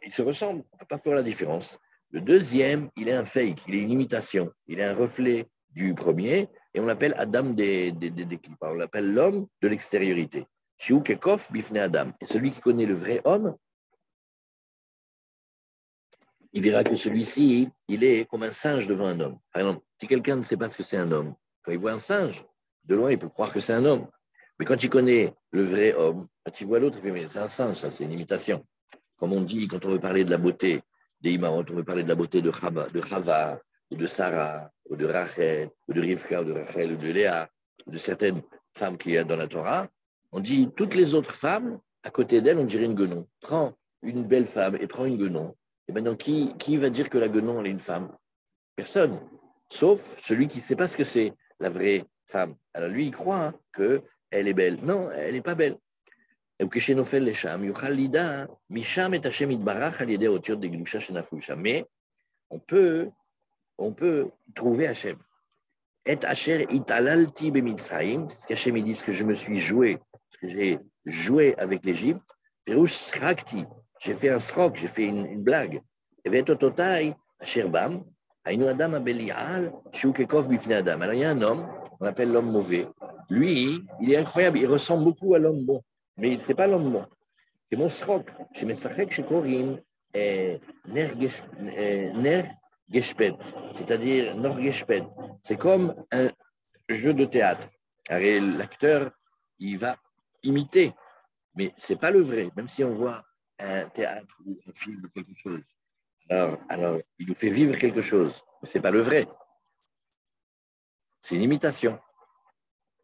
Ils 0.05 0.13
se 0.13 0.21
ressemblent, 0.21 0.63
on 0.71 0.75
ne 0.75 0.79
peut 0.79 0.85
pas 0.87 0.99
faire 0.99 1.15
la 1.15 1.23
différence. 1.23 1.79
Le 2.11 2.21
deuxième, 2.21 2.91
il 2.95 3.09
est 3.09 3.13
un 3.13 3.25
fake, 3.25 3.63
il 3.67 3.73
est 3.73 3.79
une 3.79 3.89
imitation, 3.89 4.51
il 4.67 4.79
est 4.79 4.83
un 4.83 4.93
reflet 4.93 5.47
du 5.71 5.95
premier, 5.95 6.47
et 6.75 6.79
on 6.79 6.85
l'appelle 6.85 7.15
Adam 7.17 7.45
des, 7.45 7.91
des, 7.91 8.11
des, 8.11 8.39
On 8.61 8.75
l'appelle 8.75 9.11
l'homme 9.11 9.47
de 9.61 9.67
l'extériorité. 9.67 10.45
Adam. 11.75 12.11
Et 12.21 12.25
celui 12.25 12.51
qui 12.51 12.61
connaît 12.61 12.85
le 12.85 12.93
vrai 12.93 13.21
homme, 13.23 13.55
il 16.53 16.61
verra 16.61 16.83
que 16.83 16.95
celui-ci, 16.95 17.69
il 17.87 18.03
est 18.03 18.29
comme 18.29 18.43
un 18.43 18.51
singe 18.51 18.87
devant 18.87 19.07
un 19.07 19.19
homme. 19.19 19.39
Par 19.51 19.61
exemple, 19.61 19.83
si 19.99 20.05
quelqu'un 20.05 20.35
ne 20.35 20.43
sait 20.43 20.57
pas 20.57 20.69
ce 20.69 20.77
que 20.77 20.83
c'est 20.83 20.97
un 20.97 21.11
homme, 21.11 21.33
quand 21.63 21.71
il 21.71 21.79
voit 21.79 21.93
un 21.93 21.99
singe, 21.99 22.45
de 22.83 22.95
loin, 22.95 23.11
il 23.11 23.17
peut 23.17 23.29
croire 23.29 23.51
que 23.51 23.59
c'est 23.59 23.73
un 23.73 23.85
homme. 23.85 24.07
Mais 24.61 24.65
quand 24.65 24.83
il 24.83 24.91
connaît 24.91 25.33
le 25.49 25.63
vrai 25.63 25.95
homme, 25.95 26.27
il 26.59 26.67
voit 26.67 26.77
l'autre, 26.77 26.99
il 26.99 27.01
fait, 27.01 27.11
mais 27.11 27.27
c'est 27.27 27.39
un 27.39 27.47
singe, 27.47 27.77
c'est 27.77 28.03
une 28.03 28.11
imitation. 28.11 28.63
comme 29.17 29.33
on 29.33 29.41
dit 29.41 29.67
quand 29.67 29.83
on 29.87 29.89
veut 29.89 29.99
parler 29.99 30.23
de 30.23 30.29
la 30.29 30.37
beauté 30.37 30.83
des 31.19 31.31
Imaot, 31.31 31.65
on 31.71 31.73
veut 31.73 31.83
parler 31.83 32.03
de 32.03 32.09
la 32.09 32.13
beauté 32.13 32.43
de 32.43 32.51
Chava, 32.51 32.85
de, 32.85 33.01
ou 33.89 33.97
de 33.97 34.05
Sarah, 34.05 34.69
ou 34.87 34.95
de 34.95 35.07
Rachel, 35.07 35.71
ou 35.87 35.93
de 35.93 36.01
Rivka, 36.01 36.41
ou 36.41 36.43
de 36.43 36.51
Rachel, 36.51 36.91
ou 36.91 36.95
de 36.95 37.07
Léa, 37.07 37.49
ou 37.87 37.91
de 37.91 37.97
certaines 37.97 38.43
femmes 38.75 38.99
qu'il 38.99 39.13
y 39.13 39.17
a 39.17 39.23
dans 39.23 39.35
la 39.35 39.47
Torah, 39.47 39.87
on 40.31 40.39
dit 40.39 40.69
toutes 40.75 40.93
les 40.93 41.15
autres 41.15 41.33
femmes, 41.33 41.79
à 42.03 42.11
côté 42.11 42.39
d'elles, 42.41 42.59
on 42.59 42.65
dirait 42.65 42.85
une 42.85 42.93
guenon. 42.93 43.27
Prends 43.39 43.73
une 44.03 44.27
belle 44.27 44.45
femme 44.45 44.77
et 44.79 44.85
prends 44.85 45.05
une 45.05 45.17
guenon. 45.17 45.55
Et 45.87 45.91
maintenant, 45.91 46.15
qui, 46.15 46.55
qui 46.59 46.77
va 46.77 46.91
dire 46.91 47.09
que 47.09 47.17
la 47.17 47.29
guenon, 47.29 47.61
elle 47.61 47.65
est 47.65 47.71
une 47.71 47.79
femme? 47.79 48.15
Personne. 48.75 49.21
Sauf 49.71 50.15
celui 50.21 50.47
qui 50.47 50.59
ne 50.59 50.63
sait 50.63 50.75
pas 50.75 50.87
ce 50.87 50.97
que 50.97 51.03
c'est 51.03 51.33
la 51.59 51.69
vraie 51.69 52.03
femme. 52.27 52.53
Alors 52.75 52.89
lui, 52.89 53.07
il 53.07 53.11
croit 53.11 53.45
hein, 53.45 53.53
qu'elle 54.31 54.47
est 54.47 54.53
belle. 54.53 54.77
Non, 54.83 55.11
elle 55.11 55.33
n'est 55.33 55.41
pas 55.41 55.55
belle. 55.55 55.77
Mais 56.59 56.67
on 62.49 62.59
peut, 62.59 63.09
on 63.77 63.93
peut 63.93 64.29
trouver 64.53 64.87
Hachem. 64.87 65.17
Et 66.05 66.17
Asher 66.25 66.67
italalti 66.69 67.51
bemitzraim, 67.51 68.27
c'est 68.29 68.41
ce 68.41 68.47
qu'Hachem 68.47 68.81
dit, 68.81 69.01
que 69.03 69.11
je 69.11 69.23
me 69.23 69.35
suis 69.35 69.59
joué, 69.59 69.99
ce 70.29 70.37
que 70.37 70.47
j'ai 70.49 70.79
joué 71.05 71.55
avec 71.57 71.85
l'Égypte. 71.85 72.21
j'ai 72.67 74.15
fait 74.15 74.29
un 74.29 74.39
srok, 74.39 74.77
j'ai 74.77 74.87
fait 74.87 75.03
une, 75.05 75.25
une 75.27 75.43
blague. 75.43 75.81
Et 76.25 76.29
vetototai, 76.29 77.15
Asher 77.39 77.67
bam, 77.67 78.03
Adam 78.43 78.93
abelial, 78.93 79.71
shukekov 79.93 80.47
bifne 80.47 80.73
Adam. 80.73 81.01
Alors 81.01 81.13
il 81.13 81.21
y 81.21 81.23
a 81.23 81.29
un 81.29 81.41
homme, 81.41 81.67
on 82.01 82.05
appelle 82.07 82.31
l'homme 82.31 82.51
mauvais. 82.51 82.87
Lui, 83.29 83.85
il 84.01 84.11
est 84.11 84.17
incroyable, 84.17 84.57
il 84.57 84.67
ressemble 84.67 85.05
beaucoup 85.05 85.33
à 85.35 85.39
l'homme 85.39 85.63
bon, 85.63 85.81
mais 86.17 86.37
ce 86.37 86.49
n'est 86.49 86.55
pas 86.55 86.67
l'homme 86.67 86.91
bon. 86.91 87.05
C'est 87.69 87.77
mon 87.77 87.87
srok, 87.87 88.29
chez 88.53 88.65
Mesachek, 88.65 89.13
chez 89.13 89.23
Korim, 89.23 89.79
ner 90.13 90.59
geshpet, 92.89 93.33
c'est-à-dire 93.73 94.35
nor 94.35 94.59
geshpet. 94.59 95.03
C'est 95.41 95.57
comme 95.57 95.95
un 96.11 96.29
jeu 96.89 97.13
de 97.13 97.23
théâtre. 97.23 97.69
L'acteur, 98.09 99.11
il 99.59 99.77
va 99.77 99.95
imiter, 100.43 100.91
mais 101.55 101.71
ce 101.77 101.93
n'est 101.93 101.99
pas 101.99 102.11
le 102.11 102.21
vrai, 102.21 102.49
même 102.57 102.67
si 102.67 102.83
on 102.83 102.93
voit 102.95 103.23
un 103.59 103.87
théâtre 103.89 104.35
ou 104.45 104.59
un 104.67 104.73
film 104.73 105.05
ou 105.05 105.09
quelque 105.09 105.37
chose. 105.37 105.61
Alors, 106.29 106.57
alors 106.67 106.99
il 107.19 107.27
nous 107.27 107.35
fait 107.35 107.49
vivre 107.49 107.77
quelque 107.77 108.01
chose, 108.01 108.33
mais 108.61 108.67
ce 108.67 108.77
n'est 108.77 108.81
pas 108.81 108.91
le 108.91 109.01
vrai. 109.01 109.27
C'est 111.21 111.35
une 111.35 111.43
imitation. 111.43 111.99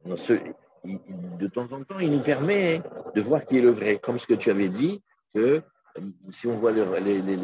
De 0.03 1.47
temps 1.47 1.71
en 1.71 1.83
temps, 1.83 1.99
il 1.99 2.11
nous 2.11 2.21
permet 2.21 2.81
de 3.13 3.21
voir 3.21 3.45
qui 3.45 3.57
est 3.57 3.61
le 3.61 3.71
vrai, 3.71 3.99
comme 3.99 4.17
ce 4.17 4.25
que 4.25 4.33
tu 4.33 4.49
avais 4.49 4.69
dit, 4.69 5.01
que 5.33 5.61
si 6.29 6.47
on 6.47 6.55
voit 6.55 6.71
les, 6.71 6.83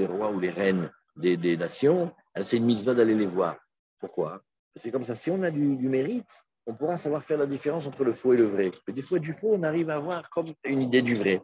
rois 0.05 0.31
ou 0.31 0.39
les 0.39 0.49
reines 0.49 0.91
des, 1.15 1.57
nations, 1.57 2.11
c'est 2.41 2.57
une 2.57 2.65
mise 2.65 2.85
d'aller 2.85 3.15
les 3.15 3.25
voir. 3.25 3.57
Pourquoi? 3.99 4.41
C'est 4.75 4.91
comme 4.91 5.03
ça. 5.03 5.15
Si 5.15 5.29
on 5.29 5.43
a 5.43 5.51
du, 5.51 5.59
mérite, 5.87 6.43
on 6.65 6.73
pourra 6.73 6.97
savoir 6.97 7.23
faire 7.23 7.37
la 7.37 7.45
différence 7.45 7.85
entre 7.85 8.03
le 8.03 8.13
faux 8.13 8.33
et 8.33 8.37
le 8.37 8.45
vrai. 8.45 8.71
Mais 8.87 8.93
des 8.93 9.01
fois, 9.01 9.19
du 9.19 9.33
faux, 9.33 9.53
on 9.53 9.63
arrive 9.63 9.89
à 9.89 9.95
avoir 9.95 10.29
comme 10.29 10.47
une 10.63 10.81
idée 10.81 11.01
du 11.01 11.15
vrai. 11.15 11.41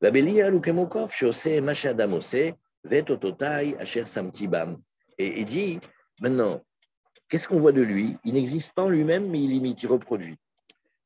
La 0.00 0.10
Samtibam. 4.06 4.80
Et 5.18 5.40
il 5.40 5.44
dit, 5.44 5.80
maintenant, 6.22 6.62
qu'est-ce 7.30 7.48
qu'on 7.48 7.58
voit 7.58 7.72
de 7.72 7.80
lui? 7.80 8.18
Il 8.24 8.34
n'existe 8.34 8.74
pas 8.74 8.82
en 8.82 8.90
lui-même, 8.90 9.30
mais 9.30 9.40
il 9.40 9.52
imite, 9.52 9.82
il 9.82 9.86
reproduit. 9.86 10.36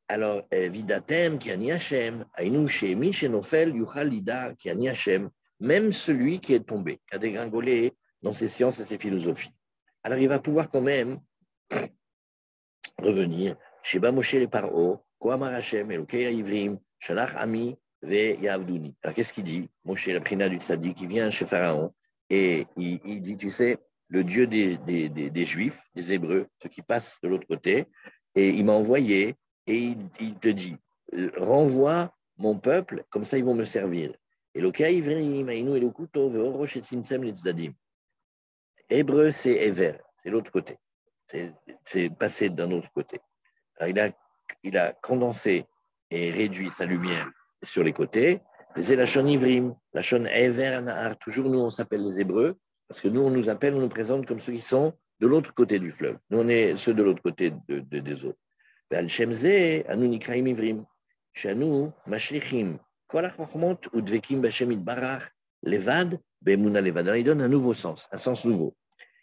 Alors, 0.08 0.42
Vidatem, 0.50 1.38
Kiani 1.38 1.70
Hashem, 1.70 2.24
Ainu 2.36 2.66
Shemi, 2.66 3.12
Shenofel, 3.12 3.76
Yuchalida, 3.76 4.54
Kiani 4.54 4.88
Hashem, 4.88 5.30
même 5.60 5.92
celui 5.92 6.40
qui 6.40 6.54
est 6.54 6.66
tombé, 6.66 7.00
qui 7.08 7.14
a 7.14 7.18
dégringolé 7.18 7.92
dans 8.20 8.32
ses 8.32 8.48
sciences 8.48 8.80
et 8.80 8.84
ses 8.84 8.98
philosophies. 8.98 9.54
Alors 10.02 10.18
il 10.18 10.28
va 10.28 10.38
pouvoir 10.38 10.70
quand 10.70 10.80
même 10.80 11.20
revenir 12.98 13.56
chez 13.82 13.98
Moshe 13.98 14.34
le 14.34 14.48
Paro, 14.48 15.00
Koamar 15.18 15.54
Hashem, 15.54 15.90
Elokei 15.90 16.34
Ivrim, 16.34 16.78
Shalach 16.98 17.34
Ami, 17.36 17.76
Ve 18.02 18.36
Yavduni. 18.42 18.94
Alors 19.02 19.14
qu'est-ce 19.14 19.32
qu'il 19.32 19.44
dit? 19.44 19.70
Moshe, 19.84 20.08
la 20.08 20.20
prina 20.20 20.48
du 20.48 20.56
tzaddik, 20.56 20.96
qui 20.96 21.06
vient 21.06 21.30
chez 21.30 21.46
Pharaon 21.46 21.92
et 22.28 22.66
il, 22.76 23.20
dit, 23.20 23.36
tu 23.36 23.50
sais, 23.50 23.78
le 24.08 24.24
Dieu 24.24 24.46
des, 24.46 24.76
des, 24.78 25.08
des, 25.08 25.44
Juifs, 25.44 25.82
des 25.94 26.12
Hébreux, 26.12 26.46
ceux 26.62 26.68
qui 26.68 26.82
passent 26.82 27.18
de 27.22 27.28
l'autre 27.28 27.46
côté, 27.46 27.86
et 28.34 28.48
il 28.48 28.64
m'a 28.64 28.72
envoyé 28.72 29.36
et 29.66 29.96
il, 30.20 30.34
te 30.38 30.48
dit, 30.48 30.76
renvoie 31.36 32.14
mon 32.36 32.58
peuple, 32.58 33.04
comme 33.10 33.24
ça 33.24 33.38
ils 33.38 33.44
vont 33.44 33.54
me 33.54 33.64
servir. 33.64 34.14
Hébreu, 38.90 39.30
c'est 39.30 39.52
Ever, 39.52 39.94
c'est 40.16 40.30
l'autre 40.30 40.52
côté. 40.52 40.78
C'est 41.84 42.10
passé 42.10 42.50
d'un 42.50 42.70
autre 42.70 42.90
côté. 42.92 43.20
il, 43.86 43.98
a, 43.98 44.10
il 44.62 44.76
a 44.76 44.92
condensé 44.92 45.66
et 46.10 46.30
réduit 46.30 46.70
sa 46.70 46.84
lumière 46.84 47.28
sur 47.62 47.82
les 47.82 47.92
côtés. 47.92 48.40
C'est 48.76 48.96
la 48.96 49.06
chaîne 49.06 49.28
Ivrim, 49.28 49.74
la 49.92 50.02
chaîne 50.02 50.26
Ever 50.26 50.80
Toujours 51.20 51.48
nous, 51.48 51.60
on 51.60 51.70
s'appelle 51.70 52.04
les 52.04 52.20
Hébreux, 52.20 52.58
parce 52.88 53.00
que 53.00 53.08
nous, 53.08 53.22
on 53.22 53.30
nous 53.30 53.48
appelle, 53.48 53.74
on 53.74 53.80
nous 53.80 53.88
présente 53.88 54.26
comme 54.26 54.40
ceux 54.40 54.52
qui 54.52 54.60
sont 54.60 54.92
de 55.20 55.26
l'autre 55.26 55.54
côté 55.54 55.78
du 55.78 55.90
fleuve. 55.90 56.18
Nous, 56.30 56.38
on 56.38 56.48
est 56.48 56.76
ceux 56.76 56.94
de 56.94 57.02
l'autre 57.02 57.22
côté 57.22 57.52
de, 57.68 57.80
des 57.80 58.26
Anu 59.88 60.08
Nikraim 60.08 60.84
Shanu 61.32 61.90
Mashlichim, 62.06 62.78
Levad, 65.62 66.20
Levad. 66.42 67.16
il 67.16 67.24
donne 67.24 67.40
un 67.40 67.48
nouveau 67.48 67.72
sens, 67.72 68.08
un 68.12 68.16
sens 68.16 68.44
nouveau. 68.44 68.76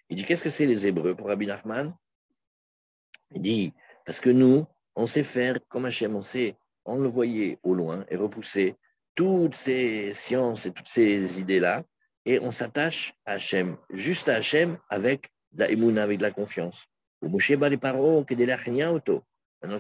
Il 0.10 0.18
dit 0.18 0.26
qu'est-ce 0.26 0.44
que 0.44 0.50
c'est 0.50 0.66
les 0.66 0.88
Hébreux 0.88 1.16
pour 1.16 1.28
Rabbi 1.28 1.46
Nachman? 1.46 1.96
Il 3.34 3.42
dit 3.42 3.74
parce 4.06 4.20
que 4.20 4.30
nous, 4.30 4.66
on 4.96 5.06
sait 5.06 5.24
faire 5.24 5.58
comme 5.70 5.86
Hachem, 5.86 6.16
on 6.16 6.22
sait 6.22 6.56
envoyer 6.84 7.60
au 7.64 7.74
loin 7.74 8.06
et 8.10 8.16
repousser 8.16 8.76
toutes 9.16 9.56
ces 9.56 10.14
sciences 10.14 10.66
et 10.66 10.72
toutes 10.72 10.88
ces 10.88 11.40
idées-là, 11.40 11.84
et 12.26 12.40
on 12.40 12.52
s'attache 12.52 13.14
à 13.26 13.34
Hachem, 13.34 13.78
juste 13.92 14.30
à 14.30 14.36
Hachem 14.36 14.78
avec 14.90 15.32
la 15.56 15.66
avec 15.66 16.18
de 16.18 16.22
la 16.22 16.32
confiance. 16.32 16.86
Moshe 17.22 17.52
Maintenant, 17.52 18.24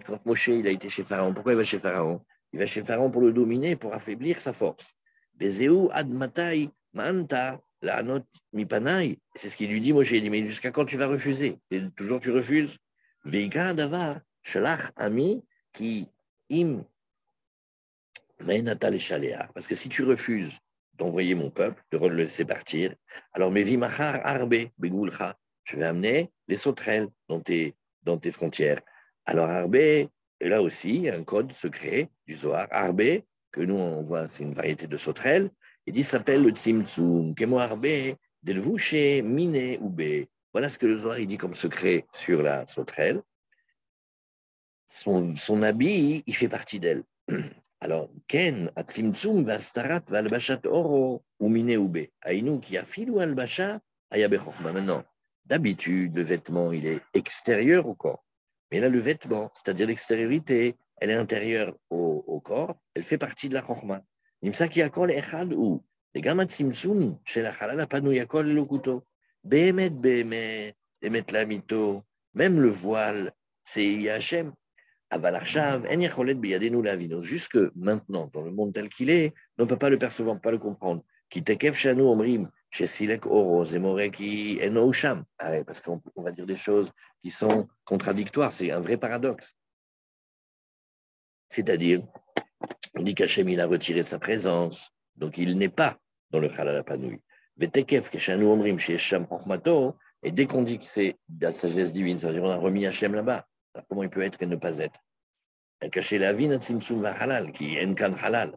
quand 0.05 0.25
Moshe 0.25 0.47
il 0.47 0.67
a 0.67 0.71
été 0.71 0.89
chez 0.89 1.03
Pharaon, 1.03 1.33
pourquoi 1.33 1.53
il 1.53 1.57
va 1.57 1.63
chez 1.63 1.79
Pharaon? 1.79 2.21
Il 2.53 2.59
va 2.59 2.65
chez 2.65 2.83
Pharaon 2.83 3.09
pour 3.09 3.21
le 3.21 3.31
dominer, 3.31 3.75
pour 3.75 3.93
affaiblir 3.93 4.39
sa 4.39 4.53
force. 4.53 4.93
Bezeu 5.33 5.89
manta 6.93 7.61
la. 7.81 8.03
C'est 9.35 9.49
ce 9.49 9.55
qu'il 9.55 9.71
lui 9.71 9.79
dit, 9.79 9.93
Moshe. 9.93 10.11
Il 10.11 10.21
dit, 10.21 10.29
mais 10.29 10.45
jusqu'à 10.45 10.71
quand 10.71 10.85
tu 10.85 10.97
vas 10.97 11.07
refuser? 11.07 11.57
Et 11.71 11.81
toujours 11.95 12.19
tu 12.19 12.31
refuses? 12.31 12.77
Davar 13.25 14.19
ami 14.97 15.43
qui 15.73 16.07
im 16.51 16.83
parce 19.53 19.67
que 19.67 19.75
si 19.75 19.89
tu 19.89 20.03
refuses 20.03 20.59
d'envoyer 21.01 21.33
mon 21.33 21.49
peuple, 21.49 21.83
de 21.91 21.97
le 21.97 22.15
laisser 22.15 22.45
partir, 22.45 22.93
alors 23.33 23.51
mes 23.51 23.63
vimachar 23.63 24.21
arbe 24.23 24.55
je 25.63 25.77
vais 25.77 25.85
amener 25.85 26.31
les 26.47 26.55
sauterelles 26.55 27.07
dans 27.27 27.39
tes, 27.39 27.75
dans 28.03 28.17
tes 28.17 28.31
frontières. 28.31 28.81
Alors 29.25 29.49
arbe, 29.49 29.77
là 30.39 30.61
aussi, 30.61 31.09
un 31.09 31.23
code 31.23 31.51
secret 31.51 32.09
du 32.27 32.35
Zohar, 32.35 32.67
Arbe, 32.71 33.21
que 33.51 33.61
nous 33.61 33.75
on 33.75 34.03
voit, 34.03 34.27
c'est 34.27 34.43
une 34.43 34.53
variété 34.53 34.87
de 34.87 34.97
sauterelle, 34.97 35.49
il 35.87 35.93
dit 35.93 36.03
s'appelle 36.03 36.43
le 36.43 36.51
Tzimtzum, 36.51 37.33
Kemo 37.33 37.57
Arbe, 37.57 38.15
Delvouché, 38.43 39.21
Mine 39.23 39.77
ou 39.81 39.89
B. 39.89 40.27
Voilà 40.53 40.69
ce 40.69 40.77
que 40.77 40.85
le 40.85 40.97
Zohar 40.97 41.19
il 41.19 41.27
dit 41.27 41.37
comme 41.37 41.55
secret 41.55 42.05
sur 42.13 42.43
la 42.43 42.67
sauterelle. 42.67 43.21
Son, 44.85 45.33
son 45.35 45.61
habit, 45.63 46.23
il 46.27 46.35
fait 46.35 46.49
partie 46.49 46.79
d'elle. 46.79 47.03
Alors, 47.83 48.09
Ken, 48.27 48.71
Tzimtzum, 48.87 49.43
Vastarat, 49.43 50.03
Valbachat 50.07 50.61
Oro, 50.67 51.23
ou 51.39 51.49
Mine 51.49 51.77
ou 51.77 51.87
B. 51.87 52.09
Aïnou 52.21 52.59
qui 52.59 52.77
a 52.77 52.83
filou 52.83 53.19
Albacha, 53.19 53.79
Ayabe 54.11 54.37
Maintenant, 54.63 55.03
d'habitude, 55.45 56.15
le 56.15 56.21
vêtement, 56.21 56.71
il 56.71 56.85
est 56.85 57.01
extérieur 57.15 57.87
au 57.87 57.95
corps. 57.95 58.23
Mais 58.71 58.79
là, 58.79 58.87
le 58.87 58.99
vêtement, 58.99 59.51
c'est-à-dire 59.55 59.87
l'extériorité, 59.87 60.75
elle 60.97 61.09
est 61.09 61.15
intérieure 61.15 61.75
au, 61.89 62.39
corps, 62.39 62.75
elle 62.93 63.03
fait 63.03 63.17
partie 63.17 63.49
de 63.49 63.55
la 63.55 63.63
chorma. 63.63 64.03
echad 64.43 65.53
ou 65.53 65.83
les 66.13 66.21
gamat 66.21 66.49
simsum, 66.49 67.17
chez 67.25 67.41
la 67.41 67.51
halal, 67.51 67.87
panou 67.87 68.11
yakol 68.11 68.47
le 68.47 68.63
couteau. 68.63 69.03
Behemet, 69.43 69.89
behemet, 69.89 70.75
behemet 71.01 71.25
la 71.31 71.45
mito, 71.45 72.03
même 72.35 72.59
le 72.59 72.69
voile, 72.69 73.33
c'est 73.63 73.87
Yachem. 73.87 74.53
Jusque 77.21 77.57
maintenant, 77.75 78.29
dans 78.33 78.41
le 78.41 78.51
monde 78.51 78.73
tel 78.73 78.89
qu'il 78.89 79.09
est, 79.09 79.33
on 79.57 79.63
ne 79.63 79.67
peut 79.67 79.77
pas 79.77 79.89
le 79.89 79.97
percevoir, 79.97 80.39
pas 80.39 80.51
le 80.51 80.57
comprendre. 80.57 81.03
Ah 85.39 85.51
parce 85.65 85.81
qu'on 85.81 86.01
va 86.17 86.31
dire 86.31 86.45
des 86.45 86.55
choses 86.55 86.91
qui 87.21 87.29
sont 87.29 87.67
contradictoires, 87.83 88.51
c'est 88.51 88.71
un 88.71 88.79
vrai 88.79 88.97
paradoxe. 88.97 89.53
C'est-à-dire, 91.49 92.01
on 92.95 93.03
dit 93.03 93.13
qu'Hachem, 93.13 93.49
il 93.49 93.59
a 93.59 93.65
retiré 93.65 94.03
sa 94.03 94.19
présence, 94.19 94.91
donc 95.15 95.37
il 95.37 95.57
n'est 95.57 95.69
pas 95.69 95.97
dans 96.29 96.39
le 96.39 96.49
Halal 96.49 96.83
Panoui. 96.83 97.19
Et 100.23 100.31
dès 100.31 100.45
qu'on 100.45 100.61
dit 100.61 100.79
que 100.79 100.85
c'est 100.85 101.17
la 101.39 101.51
sagesse 101.51 101.93
divine, 101.93 102.17
c'est-à-dire 102.17 102.43
on 102.43 102.49
a 102.49 102.55
remis 102.55 102.85
Hachem 102.85 103.13
là-bas, 103.13 103.45
comment 103.87 104.03
il 104.03 104.09
peut 104.09 104.21
être 104.21 104.41
et 104.41 104.45
ne 104.45 104.55
pas 104.55 104.77
être? 104.77 104.99
Cachait 105.91 106.19
la 106.19 106.33
vie, 106.33 106.47
halal, 106.47 107.51
qui 107.51 107.75
est 107.75 107.95
kan 107.95 108.13
halal. 108.13 108.55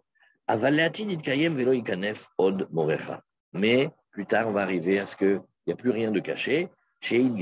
Mais 3.53 3.91
plus 4.11 4.27
tard, 4.27 4.49
on 4.49 4.53
va 4.53 4.63
arriver 4.63 5.01
à 5.01 5.07
ce 5.07 5.17
qu'il 5.17 5.41
n'y 5.67 5.73
a 5.73 5.77
plus 5.77 5.91
rien 5.91 6.11
de 6.11 6.21
caché. 6.21 6.69
Donc, 7.11 7.39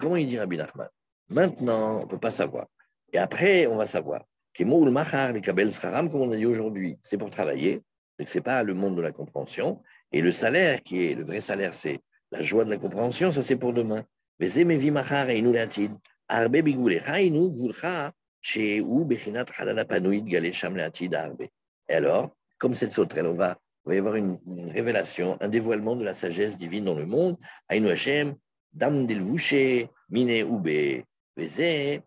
comment 0.00 0.16
il 0.16 0.26
dit 0.26 0.38
Rabbi 0.38 0.56
Nachman? 0.56 0.88
Maintenant, 1.28 1.98
on 1.98 2.00
ne 2.00 2.06
peut 2.06 2.18
pas 2.18 2.30
savoir. 2.30 2.66
Et 3.12 3.18
après, 3.18 3.66
on 3.66 3.76
va 3.76 3.86
savoir. 3.86 4.24
Comme 4.56 4.72
on 4.72 6.32
a 6.32 6.36
dit 6.36 6.46
aujourd'hui, 6.46 6.96
c'est 7.02 7.18
pour 7.18 7.30
travailler. 7.30 7.82
Donc, 8.18 8.28
ce 8.28 8.38
n'est 8.38 8.42
pas 8.42 8.62
le 8.62 8.74
monde 8.74 8.96
de 8.96 9.02
la 9.02 9.12
compréhension. 9.12 9.82
Et 10.10 10.20
le 10.20 10.32
salaire, 10.32 10.82
qui 10.82 11.06
est 11.06 11.14
le 11.14 11.24
vrai 11.24 11.40
salaire, 11.40 11.74
c'est 11.74 12.00
la 12.30 12.40
joie 12.40 12.64
de 12.64 12.70
la 12.70 12.76
compréhension, 12.76 13.30
ça 13.30 13.42
c'est 13.42 13.56
pour 13.56 13.72
demain. 13.72 14.04
Et 14.40 14.46
alors, 21.94 22.30
comme 22.58 22.74
cette 22.74 22.92
sauterelle, 22.92 23.26
on 23.26 23.34
va, 23.34 23.58
va 23.84 23.94
y 23.94 23.98
avoir 23.98 24.14
une, 24.14 24.38
révélation, 24.70 25.36
un 25.40 25.48
dévoilement 25.48 25.96
de 25.96 26.04
la 26.04 26.14
sagesse 26.14 26.56
divine 26.56 26.84
dans 26.84 26.94
le 26.94 27.06
monde. 27.06 27.36
Aïnou 27.68 27.88
Hashem, 27.88 28.36
Dam 28.72 29.06
del 29.06 29.24
Mine 30.10 30.30
Ube, 30.30 31.04
Veze, 31.36 32.00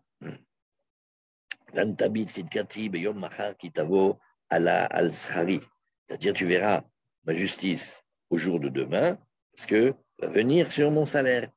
Lantabit 1.74 2.28
Sidkati, 2.28 2.88
Beyom 2.88 3.18
Machar 3.18 3.56
Kitavo, 3.56 4.18
Ala 4.48 4.86
al 4.86 5.10
C'est-à-dire, 5.10 6.32
tu 6.32 6.46
verras 6.46 6.82
ma 7.24 7.34
justice 7.34 8.02
au 8.30 8.38
jour 8.38 8.60
de 8.60 8.68
demain, 8.68 9.18
parce 9.54 9.66
que 9.66 9.94
venir 10.28 10.70
sur 10.70 10.90
mon 10.90 11.06
salaire. 11.06 11.48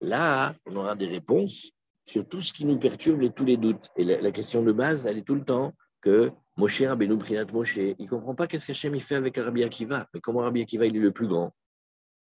Là, 0.00 0.54
on 0.66 0.76
aura 0.76 0.94
des 0.94 1.06
réponses 1.06 1.70
sur 2.04 2.26
tout 2.28 2.40
ce 2.40 2.52
qui 2.52 2.64
nous 2.64 2.78
perturbe 2.78 3.22
et 3.22 3.30
tous 3.30 3.44
les 3.44 3.56
doutes. 3.56 3.90
Et 3.96 4.04
la, 4.04 4.30
question 4.32 4.62
de 4.62 4.72
base, 4.72 5.06
elle 5.06 5.18
est 5.18 5.26
tout 5.26 5.34
le 5.34 5.44
temps 5.44 5.72
que 6.00 6.30
Moshe 6.56 6.82
Rabbeinu 6.82 7.18
Prinat 7.18 7.46
Moshe, 7.52 7.76
il 7.76 7.96
ne 7.98 8.08
comprend 8.08 8.34
pas 8.34 8.46
qu'est-ce 8.46 8.66
qu'Hachem 8.66 8.98
fait 8.98 9.14
avec 9.14 9.36
Rabbi 9.36 9.62
Akiva. 9.62 10.06
Mais 10.12 10.20
comment 10.20 10.40
Rabbi 10.40 10.62
Akiva, 10.62 10.86
il 10.86 10.96
est 10.96 11.00
le 11.00 11.12
plus 11.12 11.28
grand? 11.28 11.54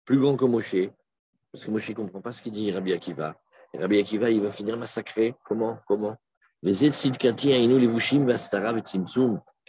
Plus 0.05 0.19
grand 0.19 0.35
que 0.35 0.45
Moshe. 0.45 0.89
Parce 1.51 1.65
que 1.65 1.71
Moshe 1.71 1.89
ne 1.89 1.95
comprend 1.95 2.21
pas 2.21 2.31
ce 2.31 2.41
qu'il 2.41 2.51
dit 2.51 2.71
Rabbi 2.71 2.93
Akiva. 2.93 3.35
Et 3.73 3.79
Rabbi 3.79 3.99
Akiva, 3.99 4.29
il 4.29 4.41
va 4.41 4.51
finir 4.51 4.77
massacré. 4.77 5.35
Comment? 5.45 5.79
Comment? 5.87 6.17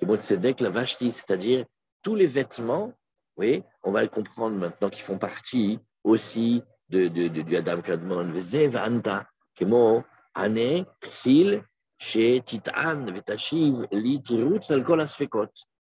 Tzedek, 0.07 0.61
la 0.61 0.71
Vashti, 0.71 1.13
c'est-à-dire 1.13 1.65
tous 2.03 2.15
les 2.15 2.27
vêtements, 2.27 2.93
oui, 3.37 3.63
on 3.83 3.91
va 3.91 4.03
le 4.03 4.09
comprendre 4.09 4.57
maintenant, 4.57 4.91
qui 4.91 5.01
font 5.01 5.19
partie 5.19 5.79
aussi 6.05 6.63
de, 6.89 7.09
de, 7.09 7.29
de, 7.29 7.43
du 7.43 7.57
Adam 7.57 7.81
Kadmon, 7.81 8.33
Zev 8.37 8.77
Anta, 8.77 9.27
Kemo, 9.55 10.03
Ane, 10.35 10.85
Ksil, 11.01 11.63
chez 11.99 12.43
Titan, 12.45 13.05
Vetashiv, 13.05 13.87
Litirut, 13.93 14.63
Salkol 14.63 15.01
Asfekot. 15.01 15.47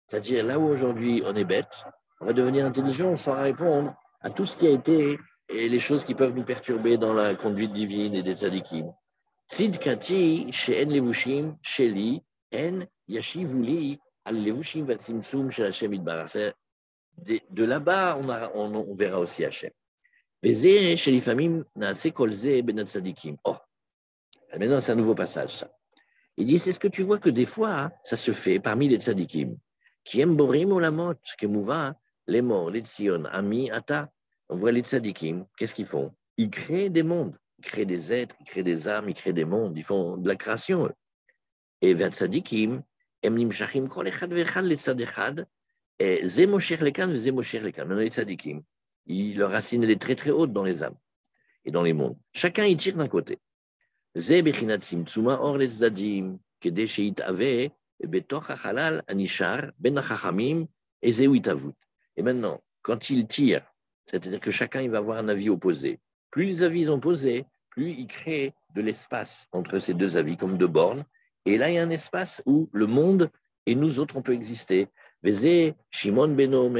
C'est-à-dire 0.06 0.44
là 0.44 0.58
où 0.58 0.66
aujourd'hui 0.66 1.22
on 1.26 1.34
est 1.34 1.44
bête, 1.44 1.84
on 2.20 2.26
va 2.26 2.32
devenir 2.32 2.64
intelligent, 2.64 3.08
on 3.08 3.16
saura 3.16 3.42
répondre 3.42 3.94
à 4.20 4.30
tout 4.30 4.44
ce 4.44 4.56
qui 4.56 4.66
a 4.66 4.70
été 4.70 5.18
et 5.48 5.68
les 5.68 5.78
choses 5.78 6.04
qui 6.04 6.14
peuvent 6.14 6.34
nous 6.34 6.44
perturber 6.44 6.96
dans 6.98 7.12
la 7.12 7.34
conduite 7.34 7.72
divine 7.72 8.14
et 8.14 8.22
des 8.22 8.36
tzadikim. 8.36 8.92
Tzidkati, 9.50 10.52
chez 10.52 10.84
En 10.84 10.90
Levushim, 10.90 11.56
chez 11.62 11.88
Li, 11.88 12.22
En 12.54 12.80
Yashivu 13.08 13.62
li 13.62 13.98
al-levushim 14.24 14.84
batzimsum 14.84 15.50
shel 15.50 15.66
Hashem 15.66 15.92
idbarach. 15.94 16.36
De 17.16 17.64
là-bas, 17.64 18.16
on, 18.18 18.28
on, 18.28 18.74
on 18.90 18.94
verra 18.94 19.18
aussi 19.18 19.44
Hashem. 19.44 19.70
Veze 20.42 20.96
shelifamim 20.96 21.64
naase 21.74 22.12
kolze 22.12 22.62
benot 22.62 22.86
sadikim. 22.86 23.36
Oh, 23.44 23.56
maintenant 24.58 24.80
c'est 24.80 24.92
un 24.92 24.96
nouveau 24.96 25.14
passage 25.14 25.56
ça. 25.56 25.70
Il 26.40 26.46
dit, 26.46 26.60
c'est 26.60 26.72
ce 26.72 26.78
que 26.78 26.86
tu 26.86 27.02
vois 27.02 27.18
que 27.18 27.30
des 27.30 27.46
fois, 27.46 27.70
hein, 27.70 27.90
ça 28.04 28.14
se 28.14 28.30
fait 28.30 28.60
parmi 28.60 28.88
les 28.88 28.98
tzadikim, 28.98 29.58
qui 30.04 30.20
aiment 30.20 30.36
borim 30.36 30.70
olamot, 30.70 31.16
kemuva, 31.36 31.96
les 32.28 32.42
morts, 32.42 32.70
les 32.70 32.82
tzion, 32.82 33.24
ami, 33.24 33.72
ata. 33.72 34.08
On 34.48 34.54
voit 34.54 34.70
les 34.70 34.82
tzadikim, 34.82 35.46
qu'est-ce 35.56 35.74
qu'ils 35.74 35.84
font? 35.84 36.14
Ils 36.36 36.48
créent 36.48 36.90
des 36.90 37.02
mondes, 37.02 37.36
ils 37.58 37.64
créent 37.64 37.84
des 37.84 38.12
êtres, 38.12 38.36
ils 38.38 38.46
créent 38.46 38.62
des 38.62 38.86
âmes, 38.86 39.08
ils 39.08 39.16
créent 39.16 39.32
des 39.32 39.44
mondes, 39.44 39.76
ils 39.76 39.82
font 39.82 40.16
de 40.16 40.28
la 40.28 40.36
création. 40.36 40.88
Et 41.82 41.92
vers 41.94 42.12
tzadikim, 42.12 42.84
הם 43.23 43.37
נמשכים 43.37 43.87
כל 43.87 44.07
אחד 44.07 44.33
ואחד 44.33 44.63
לצד 44.63 45.01
אחד, 45.01 45.33
זה 46.23 46.47
מושך 46.47 46.81
לכאן 46.81 47.11
וזה 47.11 47.31
מושך 47.31 47.63
לכאן. 47.63 47.91
les 47.91 48.09
tzadikim, 48.09 48.61
leur 49.07 49.51
racine 49.51 49.83
elle 49.83 49.91
est 49.91 50.01
très 50.01 50.15
très 50.15 50.31
haute 50.31 50.51
dans 50.51 50.63
les 50.63 50.83
âmes 50.83 50.95
et 51.65 51.71
dans 51.71 51.83
les 51.83 51.93
mondes. 51.93 52.17
Chacun 52.33 52.65
y 52.65 52.75
tire 52.75 52.97
d'un 52.97 53.07
côté. 53.07 53.39
Et 54.15 54.41
maintenant, 62.21 62.61
quand 62.81 63.09
il 63.09 63.27
tire, 63.27 63.73
c'est-à-dire 64.05 64.39
que 64.39 64.51
chacun 64.51 64.81
il 64.81 64.91
va 64.91 64.99
avoir 64.99 65.17
un 65.17 65.27
avis 65.29 65.49
opposé. 65.49 65.99
Plus 66.29 66.45
les 66.45 66.63
avis 66.63 66.85
sont 66.85 66.93
opposés, 66.93 67.45
plus 67.69 67.91
il 67.91 68.07
crée 68.07 68.53
de 68.75 68.81
l'espace 68.81 69.47
entre 69.51 69.79
ces 69.79 69.93
deux 69.93 70.17
avis, 70.17 70.37
comme 70.37 70.57
deux 70.57 70.67
bornes. 70.67 71.05
et 71.48 71.56
là, 71.56 71.70
il 71.70 71.76
y 71.76 71.78
a 71.78 71.82
un 71.82 71.88
espace 71.88 72.42
où 72.44 72.68
le 72.72 72.86
monde 72.86 73.30
et 73.64 73.74
nous 73.74 74.00
autres, 74.00 74.18
on 74.18 74.22
peut 74.22 74.34
exister. 74.34 74.88
Beno 75.22 76.70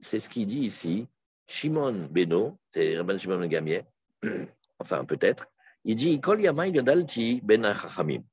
c'est 0.00 0.18
ce 0.18 0.28
qu'il 0.30 0.46
dit 0.46 0.60
ici. 0.60 1.06
Shimon 1.46 2.08
Beno, 2.10 2.56
c'est 2.70 2.96
Rabban 2.96 3.18
Shimon 3.18 3.40
ben 3.40 3.48
Gamier, 3.48 3.82
enfin 4.78 5.04
peut-être, 5.04 5.46
il 5.84 5.94
dit 5.94 6.18
Kol 6.22 6.40
Yamai 6.40 6.72
Gadalti 6.72 7.42
Ben 7.44 7.70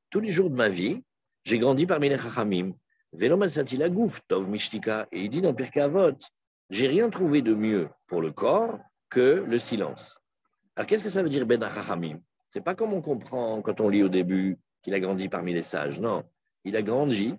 Tous 0.09 0.21
les 0.21 0.31
jours 0.31 0.49
de 0.49 0.55
ma 0.55 0.69
vie, 0.69 1.03
j'ai 1.43 1.59
grandi 1.59 1.85
parmi 1.85 2.07
les 2.07 2.17
Chachamim. 2.17 2.71
Tov 4.29 4.49
Mishtika. 4.49 5.09
Et 5.11 5.23
il 5.23 5.29
dit 5.29 5.41
dans 5.41 5.53
Pirkei 5.53 5.81
Avot 5.81 6.15
J'ai 6.69 6.87
rien 6.87 7.09
trouvé 7.09 7.41
de 7.41 7.53
mieux 7.53 7.89
pour 8.07 8.21
le 8.21 8.31
corps 8.31 8.79
que 9.09 9.43
le 9.45 9.59
silence. 9.59 10.21
Alors 10.77 10.87
qu'est-ce 10.87 11.03
que 11.03 11.09
ça 11.09 11.21
veut 11.21 11.27
dire 11.27 11.45
Ben 11.45 11.59
Chachamim 11.59 12.21
C'est 12.49 12.63
pas 12.63 12.75
comme 12.75 12.93
on 12.93 13.01
comprend 13.01 13.61
quand 13.61 13.81
on 13.81 13.89
lit 13.89 14.03
au 14.03 14.09
début 14.09 14.57
qu'il 14.81 14.93
a 14.93 14.99
grandi 14.99 15.29
parmi 15.29 15.53
les 15.53 15.63
sages. 15.63 15.99
Non, 15.99 16.23
il 16.63 16.75
a 16.75 16.81
grandi 16.81 17.35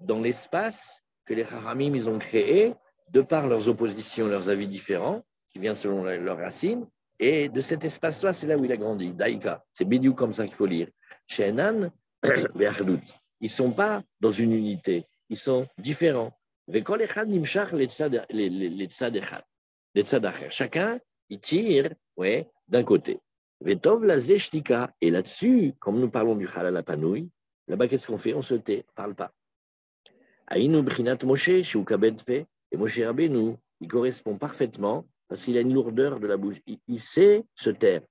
dans 0.00 0.20
l'espace 0.20 1.02
que 1.24 1.34
les 1.34 1.44
Chachamim 1.44 1.94
ils 1.94 2.10
ont 2.10 2.18
créé 2.18 2.74
de 3.10 3.20
par 3.20 3.46
leurs 3.46 3.68
oppositions, 3.68 4.26
leurs 4.26 4.50
avis 4.50 4.66
différents, 4.66 5.22
qui 5.50 5.58
viennent 5.58 5.74
selon 5.74 6.04
leurs 6.04 6.38
racines, 6.38 6.86
et 7.18 7.48
de 7.48 7.60
cet 7.60 7.84
espace-là, 7.84 8.32
c'est 8.32 8.46
là 8.46 8.56
où 8.56 8.64
il 8.64 8.72
a 8.72 8.76
grandi, 8.76 9.12
Daïka. 9.12 9.64
C'est 9.72 9.84
Bidiou 9.84 10.14
comme 10.14 10.32
ça 10.32 10.44
qu'il 10.46 10.54
faut 10.54 10.66
lire. 10.66 10.88
Chez 11.26 11.48
Enan, 11.48 11.90
ils 12.24 12.30
ne 13.40 13.48
sont 13.48 13.70
pas 13.70 14.02
dans 14.20 14.30
une 14.30 14.52
unité, 14.52 15.04
ils 15.28 15.36
sont 15.36 15.66
différents. 15.78 16.32
Chacun, 20.50 20.98
il 21.28 21.40
tire 21.40 21.90
ouais, 22.16 22.50
d'un 22.66 22.84
côté. 22.84 23.20
Et 23.66 25.10
là-dessus, 25.10 25.74
comme 25.78 25.98
nous 25.98 26.10
parlons 26.10 26.36
du 26.36 26.46
halal 26.48 26.82
panouille, 26.82 27.30
là-bas, 27.66 27.88
qu'est-ce 27.88 28.06
qu'on 28.06 28.18
fait? 28.18 28.34
On 28.34 28.42
se 28.42 28.54
tait, 28.56 28.84
on 28.88 28.90
ne 28.90 28.94
parle 28.94 29.14
pas. 29.14 29.32
Aïnou 30.46 30.82
Brinat 30.82 31.18
Moshe, 31.24 31.48
et 31.48 32.76
Moshe 32.76 33.00
il 33.80 33.88
correspond 33.88 34.36
parfaitement 34.36 35.06
parce 35.28 35.44
qu'il 35.44 35.56
a 35.56 35.60
une 35.60 35.72
lourdeur 35.72 36.20
de 36.20 36.26
la 36.26 36.36
bouche. 36.36 36.60
Il, 36.86 37.00
sait 37.00 37.44
se 37.54 37.70
taire. 37.70 38.02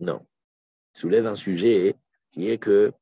Non. 0.00 0.26
Il 0.94 0.98
soulève 0.98 1.26
un 1.26 1.34
sujet 1.34 1.96
qui 2.30 2.48
est 2.48 2.58
que 2.58 2.92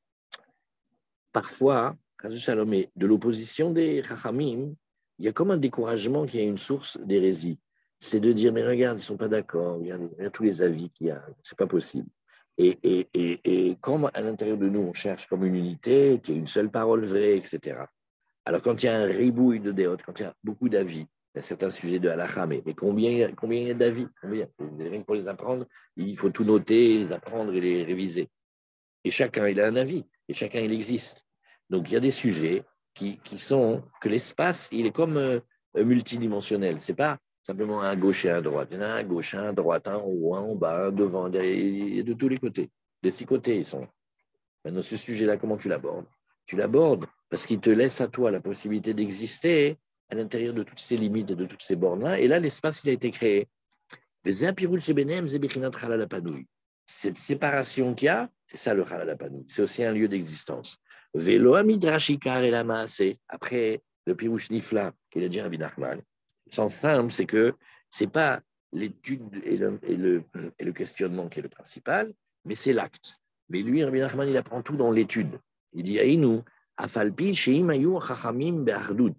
parfois, 1.32 1.96
de 2.24 3.06
l'opposition 3.06 3.70
des 3.70 4.02
chachamim, 4.02 4.74
il 5.20 5.26
y 5.26 5.28
a 5.28 5.32
comme 5.32 5.50
un 5.50 5.58
découragement 5.58 6.24
qui 6.24 6.40
est 6.40 6.46
une 6.46 6.56
source 6.56 6.98
d'hérésie. 6.98 7.58
C'est 7.98 8.20
de 8.20 8.32
dire, 8.32 8.54
mais 8.54 8.66
regarde, 8.66 8.96
ils 8.96 9.02
ne 9.02 9.04
sont 9.04 9.18
pas 9.18 9.28
d'accord, 9.28 9.78
y 9.82 9.92
a 9.92 10.30
tous 10.30 10.42
les 10.42 10.62
avis 10.62 10.88
qu'il 10.88 11.08
y 11.08 11.10
a, 11.10 11.22
c'est 11.42 11.58
pas 11.58 11.66
possible. 11.66 12.08
Et, 12.56 12.78
et, 12.82 13.08
et, 13.12 13.40
et, 13.44 13.76
comme 13.82 14.10
à 14.14 14.22
l'intérieur 14.22 14.56
de 14.56 14.68
nous, 14.70 14.80
on 14.80 14.94
cherche 14.94 15.26
comme 15.26 15.44
une 15.44 15.56
unité, 15.56 16.18
qui 16.22 16.32
est 16.32 16.36
une 16.36 16.46
seule 16.46 16.70
parole 16.70 17.04
vraie, 17.04 17.36
etc. 17.36 17.80
Alors, 18.46 18.62
quand 18.62 18.82
il 18.82 18.86
y 18.86 18.88
a 18.88 18.96
un 18.96 19.04
ribouille 19.04 19.60
de 19.60 19.72
déotes, 19.72 20.02
quand 20.02 20.18
il 20.18 20.22
y 20.22 20.26
a 20.26 20.34
beaucoup 20.42 20.70
d'avis, 20.70 21.06
il 21.34 21.36
y 21.36 21.38
a 21.38 21.42
certains 21.42 21.70
sujets 21.70 21.98
de 21.98 22.08
halakha, 22.08 22.46
mais, 22.46 22.62
combien, 22.74 23.30
combien 23.34 23.60
il 23.60 23.68
y 23.68 23.70
a 23.70 23.74
d'avis? 23.74 24.06
Combien? 24.22 24.48
Pour 25.04 25.14
les 25.14 25.28
apprendre, 25.28 25.66
il 25.96 26.16
faut 26.16 26.30
tout 26.30 26.44
noter, 26.44 27.04
les 27.04 27.12
apprendre 27.12 27.52
et 27.52 27.60
les 27.60 27.84
réviser. 27.84 28.30
Et 29.04 29.10
chacun, 29.10 29.46
il 29.48 29.60
a 29.60 29.66
un 29.66 29.76
avis, 29.76 30.06
et 30.28 30.32
chacun, 30.32 30.60
il 30.60 30.72
existe. 30.72 31.26
Donc, 31.68 31.90
il 31.90 31.94
y 31.94 31.96
a 31.96 32.00
des 32.00 32.10
sujets 32.10 32.64
qui, 33.00 33.16
qui 33.24 33.38
sont, 33.38 33.82
que 33.98 34.10
l'espace, 34.10 34.68
il 34.72 34.84
est 34.84 34.92
comme, 34.92 35.16
euh, 35.16 35.40
multidimensionnel. 35.74 36.78
Ce 36.80 36.92
n'est 36.92 36.96
pas 36.96 37.16
simplement 37.42 37.80
un 37.80 37.96
gauche 37.96 38.26
et 38.26 38.30
un 38.30 38.42
droite. 38.42 38.68
Il 38.70 38.76
y 38.76 38.80
en 38.80 38.82
a 38.82 38.92
un 38.92 39.04
gauche, 39.04 39.34
un 39.34 39.54
droite, 39.54 39.88
un 39.88 39.96
haut, 39.96 40.34
un 40.34 40.40
en 40.40 40.54
bas, 40.54 40.88
un 40.88 40.90
devant, 40.90 41.30
derrière, 41.30 42.04
de 42.04 42.12
tous 42.12 42.28
les 42.28 42.36
côtés. 42.36 42.68
Les 43.02 43.10
six 43.10 43.24
côtés, 43.24 43.56
ils 43.56 43.64
sont. 43.64 43.88
Maintenant, 44.62 44.82
ce 44.82 44.98
sujet-là, 44.98 45.38
comment 45.38 45.56
tu 45.56 45.68
l'abordes? 45.68 46.04
Tu 46.44 46.56
l'abordes 46.56 47.06
parce 47.30 47.46
qu'il 47.46 47.58
te 47.60 47.70
laisse 47.70 48.02
à 48.02 48.08
toi 48.08 48.30
la 48.30 48.42
possibilité 48.42 48.92
d'exister 48.92 49.78
à 50.10 50.14
l'intérieur 50.14 50.52
de 50.52 50.62
toutes 50.62 50.80
ces 50.80 50.98
limites 50.98 51.30
et 51.30 51.36
de 51.36 51.46
toutes 51.46 51.62
ces 51.62 51.76
bornes-là. 51.76 52.20
Et 52.20 52.28
là, 52.28 52.38
l'espace, 52.38 52.82
il 52.84 52.90
a 52.90 52.92
été 52.92 53.10
créé. 53.10 53.48
Cette 56.86 57.16
séparation 57.16 57.94
qu'il 57.94 58.06
y 58.06 58.08
a, 58.10 58.28
c'est 58.46 58.58
ça 58.58 58.74
le 58.74 58.84
halalapanou. 58.84 59.46
C'est 59.48 59.62
aussi 59.62 59.82
un 59.84 59.92
lieu 59.92 60.08
d'existence. 60.08 60.76
Velo 61.14 61.54
amidrashikar 61.54 62.44
et 62.44 62.50
la 62.50 62.64
après 63.28 63.82
le 64.06 64.14
pirouche 64.14 64.50
nifla 64.50 64.92
qu'il 65.10 65.24
a 65.24 65.28
dit 65.28 65.40
Rabbi 65.40 65.58
Nachman. 65.58 65.98
Le 66.46 66.52
sens 66.52 66.74
simple, 66.74 67.10
c'est 67.10 67.26
que 67.26 67.54
c'est 67.88 68.10
pas 68.10 68.40
l'étude 68.72 69.42
et 69.44 69.56
le, 69.56 69.78
et, 69.82 69.96
le, 69.96 70.22
le, 70.58 70.72
questionnement 70.72 71.28
qui 71.28 71.40
est 71.40 71.42
le 71.42 71.48
principal, 71.48 72.12
mais 72.44 72.54
c'est 72.54 72.72
l'acte. 72.72 73.16
Mais 73.48 73.62
lui, 73.62 73.82
Rabbi 73.82 73.98
Nachman, 73.98 74.28
il 74.28 74.36
apprend 74.36 74.62
tout 74.62 74.76
dans 74.76 74.92
l'étude. 74.92 75.38
Il 75.72 75.82
dit 75.82 75.98
Aïnou, 75.98 76.42
afalpi 76.76 77.34
sheim 77.34 77.70
ayu 77.70 78.00
chachamim 78.00 78.64
be'ardut, 78.64 79.16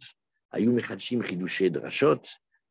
ayu 0.51 0.69
mechadshim 0.69 1.21
chidushe 1.23 1.69
drashot, 1.69 2.21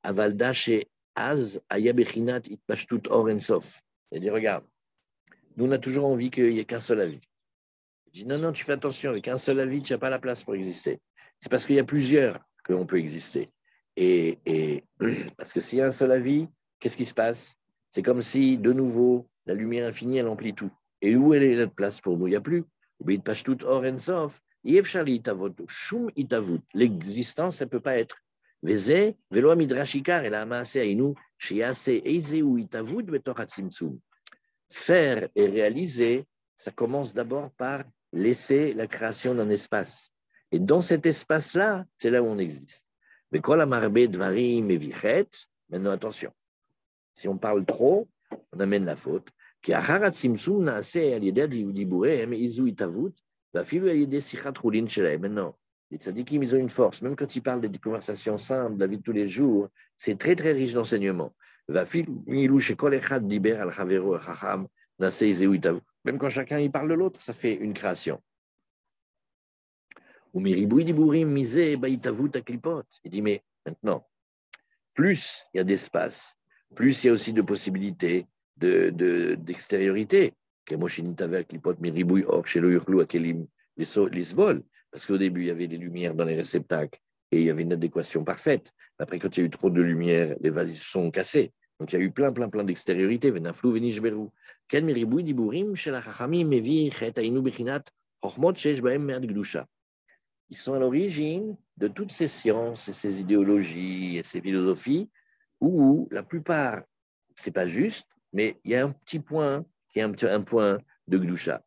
avalda 0.02 0.52
she 0.52 0.86
az 1.14 1.60
aya 1.68 1.92
bechinat 1.92 2.48
itpashtut 2.48 3.08
or 3.10 3.28
ensof. 3.28 3.82
Il 4.12 4.20
dit 4.20 4.30
Regarde, 4.30 4.64
nous, 5.56 5.66
on 5.66 5.72
a 5.72 5.78
toujours 5.78 6.06
envie 6.06 6.30
qu'il 6.30 6.54
n'y 6.54 6.60
ait 6.60 6.64
qu'un 6.64 6.80
seul 6.80 7.00
avis. 7.00 7.20
Dit 8.12 8.26
non, 8.26 8.38
non, 8.38 8.52
tu 8.52 8.64
fais 8.64 8.72
attention, 8.72 9.10
avec 9.10 9.28
un 9.28 9.38
seul 9.38 9.60
avis, 9.60 9.82
tu 9.82 9.92
n'as 9.92 9.98
pas 9.98 10.10
la 10.10 10.18
place 10.18 10.42
pour 10.44 10.54
exister. 10.54 11.00
C'est 11.38 11.48
parce 11.48 11.64
qu'il 11.64 11.76
y 11.76 11.80
a 11.80 11.84
plusieurs 11.84 12.38
que 12.64 12.72
l'on 12.72 12.86
peut 12.86 12.98
exister. 12.98 13.50
Et, 13.96 14.38
et 14.46 14.84
parce 15.36 15.52
que 15.52 15.60
s'il 15.60 15.78
y 15.78 15.82
a 15.82 15.86
un 15.86 15.92
seul 15.92 16.12
avis, 16.12 16.48
qu'est-ce 16.78 16.96
qui 16.96 17.06
se 17.06 17.14
passe? 17.14 17.56
C'est 17.88 18.02
comme 18.02 18.22
si, 18.22 18.58
de 18.58 18.72
nouveau, 18.72 19.28
la 19.46 19.54
lumière 19.54 19.88
infinie, 19.88 20.18
elle 20.18 20.28
emplit 20.28 20.54
tout. 20.54 20.70
Et 21.02 21.16
où 21.16 21.34
est 21.34 21.56
notre 21.56 21.74
place 21.74 22.00
pour 22.00 22.16
nous? 22.16 22.26
Il 22.26 22.30
n'y 22.30 22.36
a 22.36 22.40
plus. 22.40 22.64
L'existence, 26.74 27.60
elle 27.60 27.66
ne 27.66 27.70
peut 27.70 27.80
pas 27.80 27.96
être. 27.98 28.18
Faire 34.72 35.28
et 35.34 35.46
réaliser, 35.46 36.26
ça 36.56 36.70
commence 36.70 37.14
d'abord 37.14 37.50
par 37.52 37.84
laisser 38.12 38.74
la 38.74 38.86
création 38.86 39.34
d'un 39.34 39.50
espace. 39.50 40.12
Et 40.52 40.58
dans 40.58 40.80
cet 40.80 41.06
espace-là, 41.06 41.84
c'est 41.98 42.10
là 42.10 42.22
où 42.22 42.26
on 42.26 42.38
existe. 42.38 42.86
Mais 43.32 43.40
quand 43.40 43.54
la 43.54 43.66
marbe 43.66 43.98
dvarim 43.98 44.70
et 44.70 44.76
vichet, 44.76 45.28
maintenant 45.68 45.92
attention, 45.92 46.32
si 47.14 47.28
on 47.28 47.38
parle 47.38 47.64
trop, 47.64 48.08
on 48.52 48.60
amène 48.60 48.84
la 48.84 48.96
faute. 48.96 49.28
Qui 49.62 49.72
a 49.74 49.78
harat 49.78 50.12
simsum 50.12 50.64
naase 50.64 50.96
al 50.96 51.22
yedad 51.22 51.50
diburehem 51.50 52.32
izu 52.32 52.66
itavut, 52.68 53.14
va 53.52 53.62
filu 53.62 53.90
al 53.90 53.96
yedad 53.96 54.20
sichat 54.20 54.56
roulin 54.58 54.88
shelahem. 54.88 55.20
Maintenant, 55.20 55.54
les 55.90 55.98
tzadikim, 55.98 56.42
ils 56.42 56.54
ont 56.54 56.58
une 56.58 56.70
force. 56.70 57.02
Même 57.02 57.14
quand 57.14 57.36
ils 57.36 57.42
parlent 57.42 57.60
des 57.60 57.78
conversations 57.78 58.38
simples, 58.38 58.76
de 58.76 58.80
la 58.80 58.86
vie 58.86 58.98
de 58.98 59.02
tous 59.02 59.12
les 59.12 59.28
jours, 59.28 59.68
c'est 59.96 60.18
très, 60.18 60.34
très 60.34 60.52
riche 60.52 60.72
d'enseignements. 60.72 61.34
Va 61.68 61.84
filu 61.84 62.60
chez 62.60 62.74
kol 62.74 62.94
echad 62.94 63.28
diber 63.28 63.60
al 63.60 63.70
chavero 63.70 64.18
izu 64.98 65.54
itavut. 65.54 65.82
Même 66.04 66.18
quand 66.18 66.30
chacun 66.30 66.58
y 66.58 66.68
parle 66.70 66.88
de 66.88 66.94
l'autre, 66.94 67.20
ça 67.20 67.32
fait 67.32 67.54
une 67.54 67.74
création. 67.74 68.22
Il 70.34 70.66
dit, 73.04 73.22
mais 73.22 73.42
maintenant, 73.66 74.08
plus 74.94 75.46
il 75.52 75.58
y 75.58 75.60
a 75.60 75.64
d'espace, 75.64 76.38
plus 76.74 77.02
il 77.02 77.08
y 77.08 77.10
a 77.10 77.12
aussi 77.12 77.32
de 77.32 77.42
possibilités 77.42 78.26
d'extériorité. 78.56 80.34
Parce 84.92 85.06
qu'au 85.06 85.18
début, 85.18 85.42
il 85.42 85.46
y 85.46 85.50
avait 85.50 85.66
des 85.66 85.78
lumières 85.78 86.14
dans 86.14 86.24
les 86.24 86.36
réceptacles 86.36 87.00
et 87.32 87.38
il 87.40 87.46
y 87.46 87.50
avait 87.50 87.62
une 87.62 87.72
adéquation 87.72 88.24
parfaite. 88.24 88.72
Après, 88.98 89.18
quand 89.18 89.36
il 89.36 89.40
y 89.40 89.42
a 89.42 89.46
eu 89.46 89.50
trop 89.50 89.70
de 89.70 89.80
lumière, 89.80 90.36
les 90.40 90.50
vases 90.50 90.72
se 90.72 90.84
sont 90.84 91.10
cassés. 91.10 91.52
Donc 91.80 91.92
il 91.92 91.98
y 91.98 92.02
a 92.02 92.04
eu 92.04 92.10
plein, 92.10 92.30
plein, 92.30 92.50
plein 92.50 92.62
d'extériorité. 92.62 93.32
Ils 100.50 100.56
sont 100.56 100.74
à 100.74 100.78
l'origine 100.78 101.56
de 101.78 101.88
toutes 101.88 102.12
ces 102.12 102.28
sciences 102.28 102.88
et 102.88 102.92
ces 102.92 103.20
idéologies 103.20 104.18
et 104.18 104.22
ces 104.22 104.42
philosophies 104.42 105.10
où 105.58 106.06
la 106.10 106.22
plupart, 106.22 106.82
c'est 107.34 107.50
pas 107.50 107.66
juste, 107.66 108.06
mais 108.34 108.58
il 108.64 108.72
y 108.72 108.74
a 108.74 108.84
un 108.84 108.90
petit 108.90 109.18
point 109.18 109.64
qui 109.88 110.00
est 110.00 110.02
un, 110.02 110.12
un 110.28 110.42
point 110.42 110.78
de 111.08 111.16
Gdusha. 111.18 111.62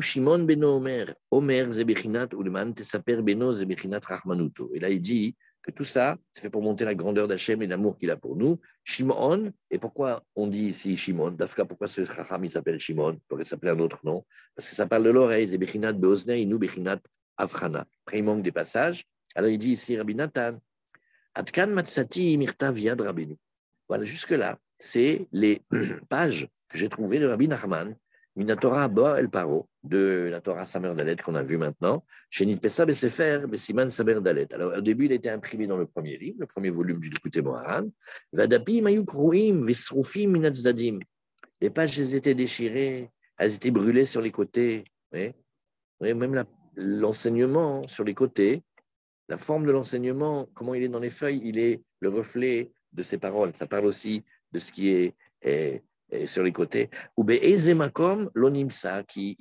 Shimon 0.00 0.44
beno 0.44 0.76
Omer, 0.76 1.14
Omer 1.30 1.72
zebechinat 1.72 2.28
uleman 2.34 2.72
tesaper 2.72 3.22
beno 3.22 3.52
zebechinat 3.52 4.04
rachmanuto. 4.04 4.70
Et 4.74 4.80
là, 4.80 4.90
il 4.90 5.00
dit 5.00 5.34
que 5.64 5.70
tout 5.70 5.84
ça, 5.84 6.18
c'est 6.34 6.42
fait 6.42 6.50
pour 6.50 6.62
monter 6.62 6.84
la 6.84 6.94
grandeur 6.94 7.26
d'Hachem 7.26 7.62
et 7.62 7.66
l'amour 7.66 7.96
qu'il 7.96 8.10
a 8.10 8.16
pour 8.16 8.36
nous. 8.36 8.60
Shimon, 8.84 9.50
et 9.70 9.78
pourquoi 9.78 10.22
on 10.36 10.46
dit 10.46 10.66
ici 10.66 10.94
Shimon? 10.94 11.30
Dafka, 11.30 11.64
pourquoi 11.64 11.86
ce 11.86 12.04
Chacham 12.04 12.44
il 12.44 12.50
s'appelle 12.50 12.78
Shimon? 12.78 13.14
Il 13.14 13.20
pourrait 13.26 13.46
s'appeler 13.46 13.72
un 13.72 13.78
autre 13.78 13.98
nom 14.04 14.24
Parce 14.54 14.68
que 14.68 14.74
ça 14.74 14.86
parle 14.86 15.04
de 15.04 15.10
l'oreille, 15.10 15.48
Zebechinat 15.48 15.94
beoznei, 15.94 16.44
nous 16.44 16.58
bechinat 16.58 17.00
Afrana. 17.38 17.86
Après, 18.04 18.18
il 18.18 18.24
manque 18.24 18.42
des 18.42 18.52
passages. 18.52 19.04
Alors, 19.34 19.50
il 19.50 19.58
dit 19.58 19.72
ici, 19.72 19.96
Rabbi 19.96 20.14
Nathan, 20.14 20.60
Atkan 21.34 21.68
Matsati 21.68 22.36
Mirtav 22.36 22.78
Yad 22.78 23.00
Rabbeinu. 23.00 23.36
Voilà, 23.88 24.04
jusque-là, 24.04 24.58
c'est 24.78 25.26
les 25.32 25.62
pages 26.10 26.46
que 26.68 26.76
j'ai 26.76 26.90
trouvées 26.90 27.20
de 27.20 27.26
Rabbi 27.26 27.48
Nachman, 27.48 27.96
Minatora 28.36 28.88
Ba 28.88 29.18
El 29.20 29.30
Paro, 29.30 29.68
de 29.82 30.28
la 30.30 30.40
Torah 30.40 30.64
Samer 30.64 30.94
Dalet 30.94 31.16
qu'on 31.16 31.36
a 31.36 31.42
vu 31.42 31.56
maintenant, 31.56 32.04
chez 32.30 32.44
Nitpesa 32.46 32.84
Besefer 32.84 33.46
Besiman 33.46 33.90
Samer 33.90 34.20
Dalet. 34.20 34.52
Alors, 34.52 34.76
au 34.76 34.80
début, 34.80 35.06
il 35.06 35.12
était 35.12 35.30
imprimé 35.30 35.66
dans 35.66 35.76
le 35.76 35.86
premier 35.86 36.18
livre, 36.18 36.38
le 36.40 36.46
premier 36.46 36.70
volume 36.70 36.98
du 36.98 37.10
Likute 37.10 37.38
Moharan. 37.38 37.88
Vadapi 38.32 38.82
Mayuk 38.82 39.10
Ruim 39.10 39.64
Visrufim 39.64 40.28
Minatzdadim. 40.30 40.98
Les 41.60 41.70
pages, 41.70 41.98
elles 41.98 42.14
étaient 42.14 42.34
déchirées, 42.34 43.10
elles 43.38 43.54
étaient 43.54 43.70
brûlées 43.70 44.06
sur 44.06 44.20
les 44.20 44.30
côtés. 44.30 44.84
Vous 45.12 45.20
voyez, 46.00 46.14
même 46.14 46.44
l'enseignement 46.74 47.82
sur 47.86 48.02
les 48.02 48.14
côtés, 48.14 48.62
la 49.28 49.36
forme 49.36 49.64
de 49.64 49.70
l'enseignement, 49.70 50.48
comment 50.54 50.74
il 50.74 50.82
est 50.82 50.88
dans 50.88 50.98
les 50.98 51.10
feuilles, 51.10 51.40
il 51.44 51.58
est 51.58 51.82
le 52.00 52.08
reflet 52.08 52.72
de 52.92 53.02
ses 53.02 53.18
paroles. 53.18 53.52
Ça 53.54 53.66
parle 53.66 53.86
aussi 53.86 54.24
de 54.52 54.58
ce 54.58 54.72
qui 54.72 54.88
est, 54.88 55.14
sur 56.26 56.42
les 56.42 56.52
côtés. 56.52 56.90
Ou 57.16 57.26
l'onimsa 58.34 59.02
qui 59.04 59.36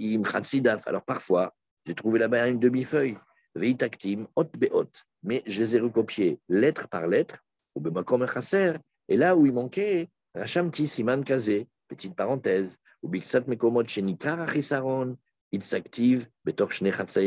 Alors 0.85 1.03
parfois, 1.03 1.53
j'ai 1.85 1.95
trouvé 1.95 2.19
là-bas 2.19 2.47
une 2.47 2.59
demi-feuille, 2.59 3.17
veitaktim, 3.55 4.27
hot 4.35 4.49
beot, 4.57 4.89
mais 5.23 5.43
je 5.45 5.59
les 5.59 5.75
ai 5.75 5.79
recopiées 5.79 6.39
lettre 6.49 6.87
par 6.87 7.07
lettre, 7.07 7.43
ou 7.75 7.81
et 9.09 9.17
là 9.17 9.35
où 9.35 9.45
il 9.45 9.53
manquait, 9.53 10.09
rachamti 10.33 10.87
siman 10.87 11.23
kazé, 11.23 11.67
petite 11.87 12.15
parenthèse, 12.15 12.77
ou 13.01 13.09
biksat 13.09 13.47
mekomot 13.47 13.85
shenikar 13.85 14.39
achisaron, 14.41 15.17
il 15.51 15.61
s'active, 15.61 16.27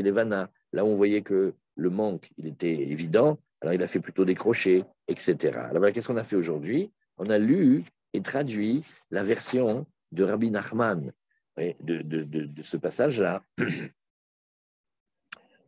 Levana. 0.02 0.50
Là, 0.72 0.84
on 0.84 0.94
voyait 0.94 1.22
que 1.22 1.54
le 1.76 1.90
manque, 1.90 2.30
il 2.38 2.48
était 2.48 2.72
évident, 2.72 3.38
alors 3.60 3.74
il 3.74 3.82
a 3.82 3.86
fait 3.86 4.00
plutôt 4.00 4.24
des 4.24 4.34
crochets, 4.34 4.84
etc. 5.06 5.58
Alors 5.70 5.92
qu'est-ce 5.92 6.08
qu'on 6.08 6.16
a 6.16 6.24
fait 6.24 6.36
aujourd'hui? 6.36 6.90
On 7.18 7.26
a 7.30 7.38
lu 7.38 7.84
et 8.16 8.22
traduit 8.22 8.82
la 9.10 9.22
version 9.22 9.86
de 10.10 10.24
Rabbi 10.24 10.50
Nachman 10.50 11.12
de, 11.56 12.02
de, 12.02 12.62
ce 12.62 12.76
passage-là. 12.76 13.42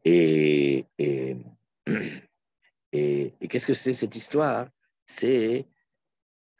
Et, 0.04 0.86
et, 0.98 1.36
et, 2.92 3.48
qu'est-ce 3.48 3.66
que 3.66 3.74
c'est 3.74 3.92
cette 3.92 4.16
histoire? 4.16 4.68
C'est 5.04 5.66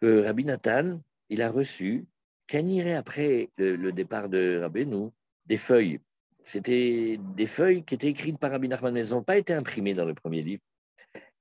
que 0.03 0.25
Rabbi 0.27 0.45
Nathan, 0.45 1.01
il 1.31 1.41
a 1.41 1.51
reçu, 1.51 2.05
irait 2.53 2.95
après 2.95 3.49
le, 3.57 3.91
départ 3.93 4.29
de 4.29 4.59
Rabbeinu, 4.61 5.11
des 5.47 5.57
feuilles. 5.57 6.01
C'était 6.45 7.19
des 7.37 7.47
feuilles 7.47 7.85
qui 7.85 7.95
étaient 7.95 8.09
écrites 8.09 8.39
par 8.39 8.51
Rabbi 8.51 8.69
Nachman, 8.69 8.93
mais 8.93 9.01
elles 9.01 9.11
n'ont 9.11 9.23
pas 9.23 9.39
été 9.39 9.55
imprimées 9.55 9.95
dans 9.95 10.05
le 10.05 10.15
premier 10.15 10.43
livre. 10.43 10.63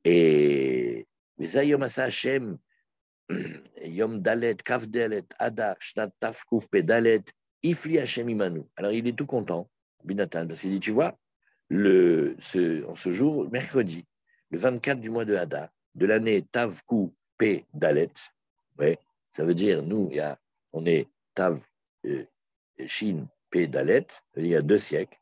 Et 0.06 1.08
Zayom 1.42 1.82
Asa 1.82 2.06
Hashem, 2.06 2.58
Yom 3.84 4.22
Dalet, 4.22 4.56
Kaf 4.56 4.88
Dalet, 4.88 5.26
Adar, 5.40 5.76
Shnat 5.80 6.12
Taf 6.20 6.44
Kuf 6.46 6.68
Dalet, 6.72 7.24
Ifli 7.64 8.00
Hashem 8.00 8.30
Imanu. 8.30 8.64
Alors 8.76 8.92
il 8.92 9.08
est 9.08 9.18
tout 9.18 9.26
content, 9.26 9.70
Binatan, 10.04 10.48
parce 10.48 10.62
qu'il 10.62 10.72
dit, 10.72 10.80
tu 10.80 10.92
vois, 10.92 11.18
le, 11.70 12.36
ce, 12.40 12.86
en 12.86 12.96
ce 12.96 13.12
jour, 13.12 13.50
mercredi, 13.52 14.06
le 14.50 14.58
24 14.58 15.00
du 15.00 15.10
mois 15.10 15.26
de 15.26 15.36
Hadar, 15.36 15.70
de 15.96 16.06
l'année 16.06 16.44
Tav 16.44 16.82
Kuf 16.88 17.10
Dalet, 17.74 18.14
ouais, 18.80 19.00
ça 19.36 19.44
veut 19.44 19.56
dire, 19.56 19.84
nous, 19.84 20.10
y 20.12 20.20
a, 20.20 20.40
on 20.74 20.86
est 20.86 21.08
Tav 21.34 21.60
euh, 22.06 22.24
Shin 22.86 23.28
Dalet, 23.54 24.08
il 24.36 24.48
y 24.48 24.56
a 24.56 24.62
deux 24.62 24.78
siècles, 24.78 25.18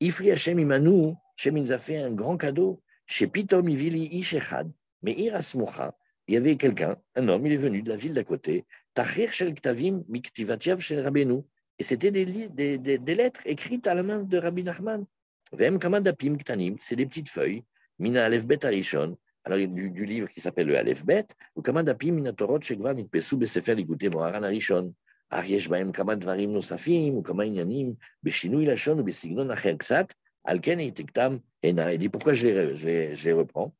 Ifri 0.00 0.30
Hashem 0.30 0.58
Imanu, 0.58 1.14
Hashem 1.36 1.58
nous 1.58 1.72
a 1.72 1.78
fait 1.78 1.98
un 1.98 2.10
grand 2.10 2.36
cadeau. 2.36 2.82
Chez 3.06 3.26
Pitom 3.26 3.68
Ivili 3.68 4.06
Ishechad, 4.18 4.70
Mais 5.02 5.12
Irasmocha, 5.12 5.96
il 6.28 6.34
y 6.34 6.36
avait 6.36 6.56
quelqu'un, 6.56 6.96
un 7.16 7.28
homme, 7.28 7.46
il 7.46 7.52
est 7.52 7.56
venu 7.56 7.82
de 7.82 7.88
la 7.88 7.96
ville 7.96 8.12
d'à 8.12 8.22
côté, 8.22 8.66
Tahrir 8.92 9.32
Shel 9.32 9.54
Ktavim 9.54 10.04
Miktivatiev 10.08 10.78
Shel 10.78 11.00
Rabbeinu. 11.00 11.40
Et 11.78 11.84
c'était 11.84 12.10
des, 12.10 12.26
des, 12.26 12.76
des, 12.76 12.98
des, 12.98 13.14
lettres 13.14 13.40
écrites 13.46 13.86
à 13.86 13.94
la 13.94 14.02
main 14.02 14.22
de 14.22 14.36
Rabbi 14.36 14.62
Nachman. 14.62 15.06
Vem 15.52 15.78
Kamadapim 15.78 16.36
Ktanim, 16.36 16.76
c'est 16.80 16.96
des 16.96 17.06
petites 17.06 17.30
feuilles, 17.30 17.64
Mina 17.98 18.26
Aleph 18.26 18.46
Bet 18.46 18.64
Arishon, 18.66 19.16
alors 19.44 19.58
du, 19.58 19.90
du 19.90 20.04
livre 20.04 20.28
qui 20.28 20.40
s'appelle 20.40 20.66
le 20.66 20.76
Aleph 20.76 21.04
Bet, 21.04 21.28
ou 21.54 21.62
Kamadapim 21.62 22.12
Mina 22.12 22.32
Torot 22.32 22.60
Shekvan 22.60 22.98
Itpesu 22.98 23.36
Besefer 23.36 23.78
Iguté 23.78 24.10
Moharan 24.10 24.42
Arishon. 24.42 24.92
Ariesh 25.30 25.68
Baem 25.68 25.92
Kamad 25.92 26.24
Varim 26.24 26.52
Nosafim, 26.52 27.14
ou 27.14 27.22
Kamainyanim, 27.22 27.96
Beshinui 28.22 28.64
Lachon, 28.64 28.98
ou 28.98 29.02
Besignon 29.02 29.50
Acher 29.50 29.76
Ksat, 29.76 30.08
Alken 30.44 30.80
et 30.80 30.92
Tiktam, 30.92 31.40
Ena. 31.62 31.92
Il 31.92 31.98
dit 31.98 32.08
pourquoi 32.08 32.34
je 32.34 32.46
les, 32.46 32.76
je 32.76 32.86
les, 32.86 33.14
je 33.14 33.24
les 33.24 33.32
reprends? 33.34 33.74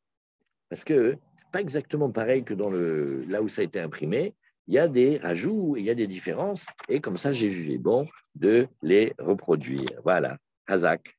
Parce 0.69 0.83
que 0.83 1.17
pas 1.51 1.61
exactement 1.61 2.09
pareil 2.09 2.43
que 2.43 2.53
dans 2.53 2.69
le, 2.69 3.21
là 3.27 3.41
où 3.41 3.47
ça 3.47 3.61
a 3.61 3.65
été 3.65 3.79
imprimé, 3.79 4.33
il 4.67 4.75
y 4.75 4.79
a 4.79 4.87
des 4.87 5.19
ajouts, 5.23 5.75
il 5.77 5.83
y 5.83 5.89
a 5.89 5.95
des 5.95 6.05
différences, 6.05 6.67
et 6.87 7.01
comme 7.01 7.17
ça, 7.17 7.33
j'ai 7.33 7.51
jugé 7.51 7.77
bon 7.79 8.05
de 8.35 8.67
les 8.83 9.13
reproduire. 9.17 9.99
Voilà, 10.03 10.37
Hazak. 10.67 11.17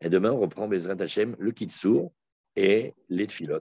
Et 0.00 0.08
demain, 0.08 0.32
on 0.32 0.40
reprend 0.40 0.66
Bezrat 0.66 0.96
Hashem, 0.98 1.36
le 1.38 1.52
Kitsour 1.52 2.10
et 2.56 2.94
les 3.10 3.26
Tfilot. 3.26 3.52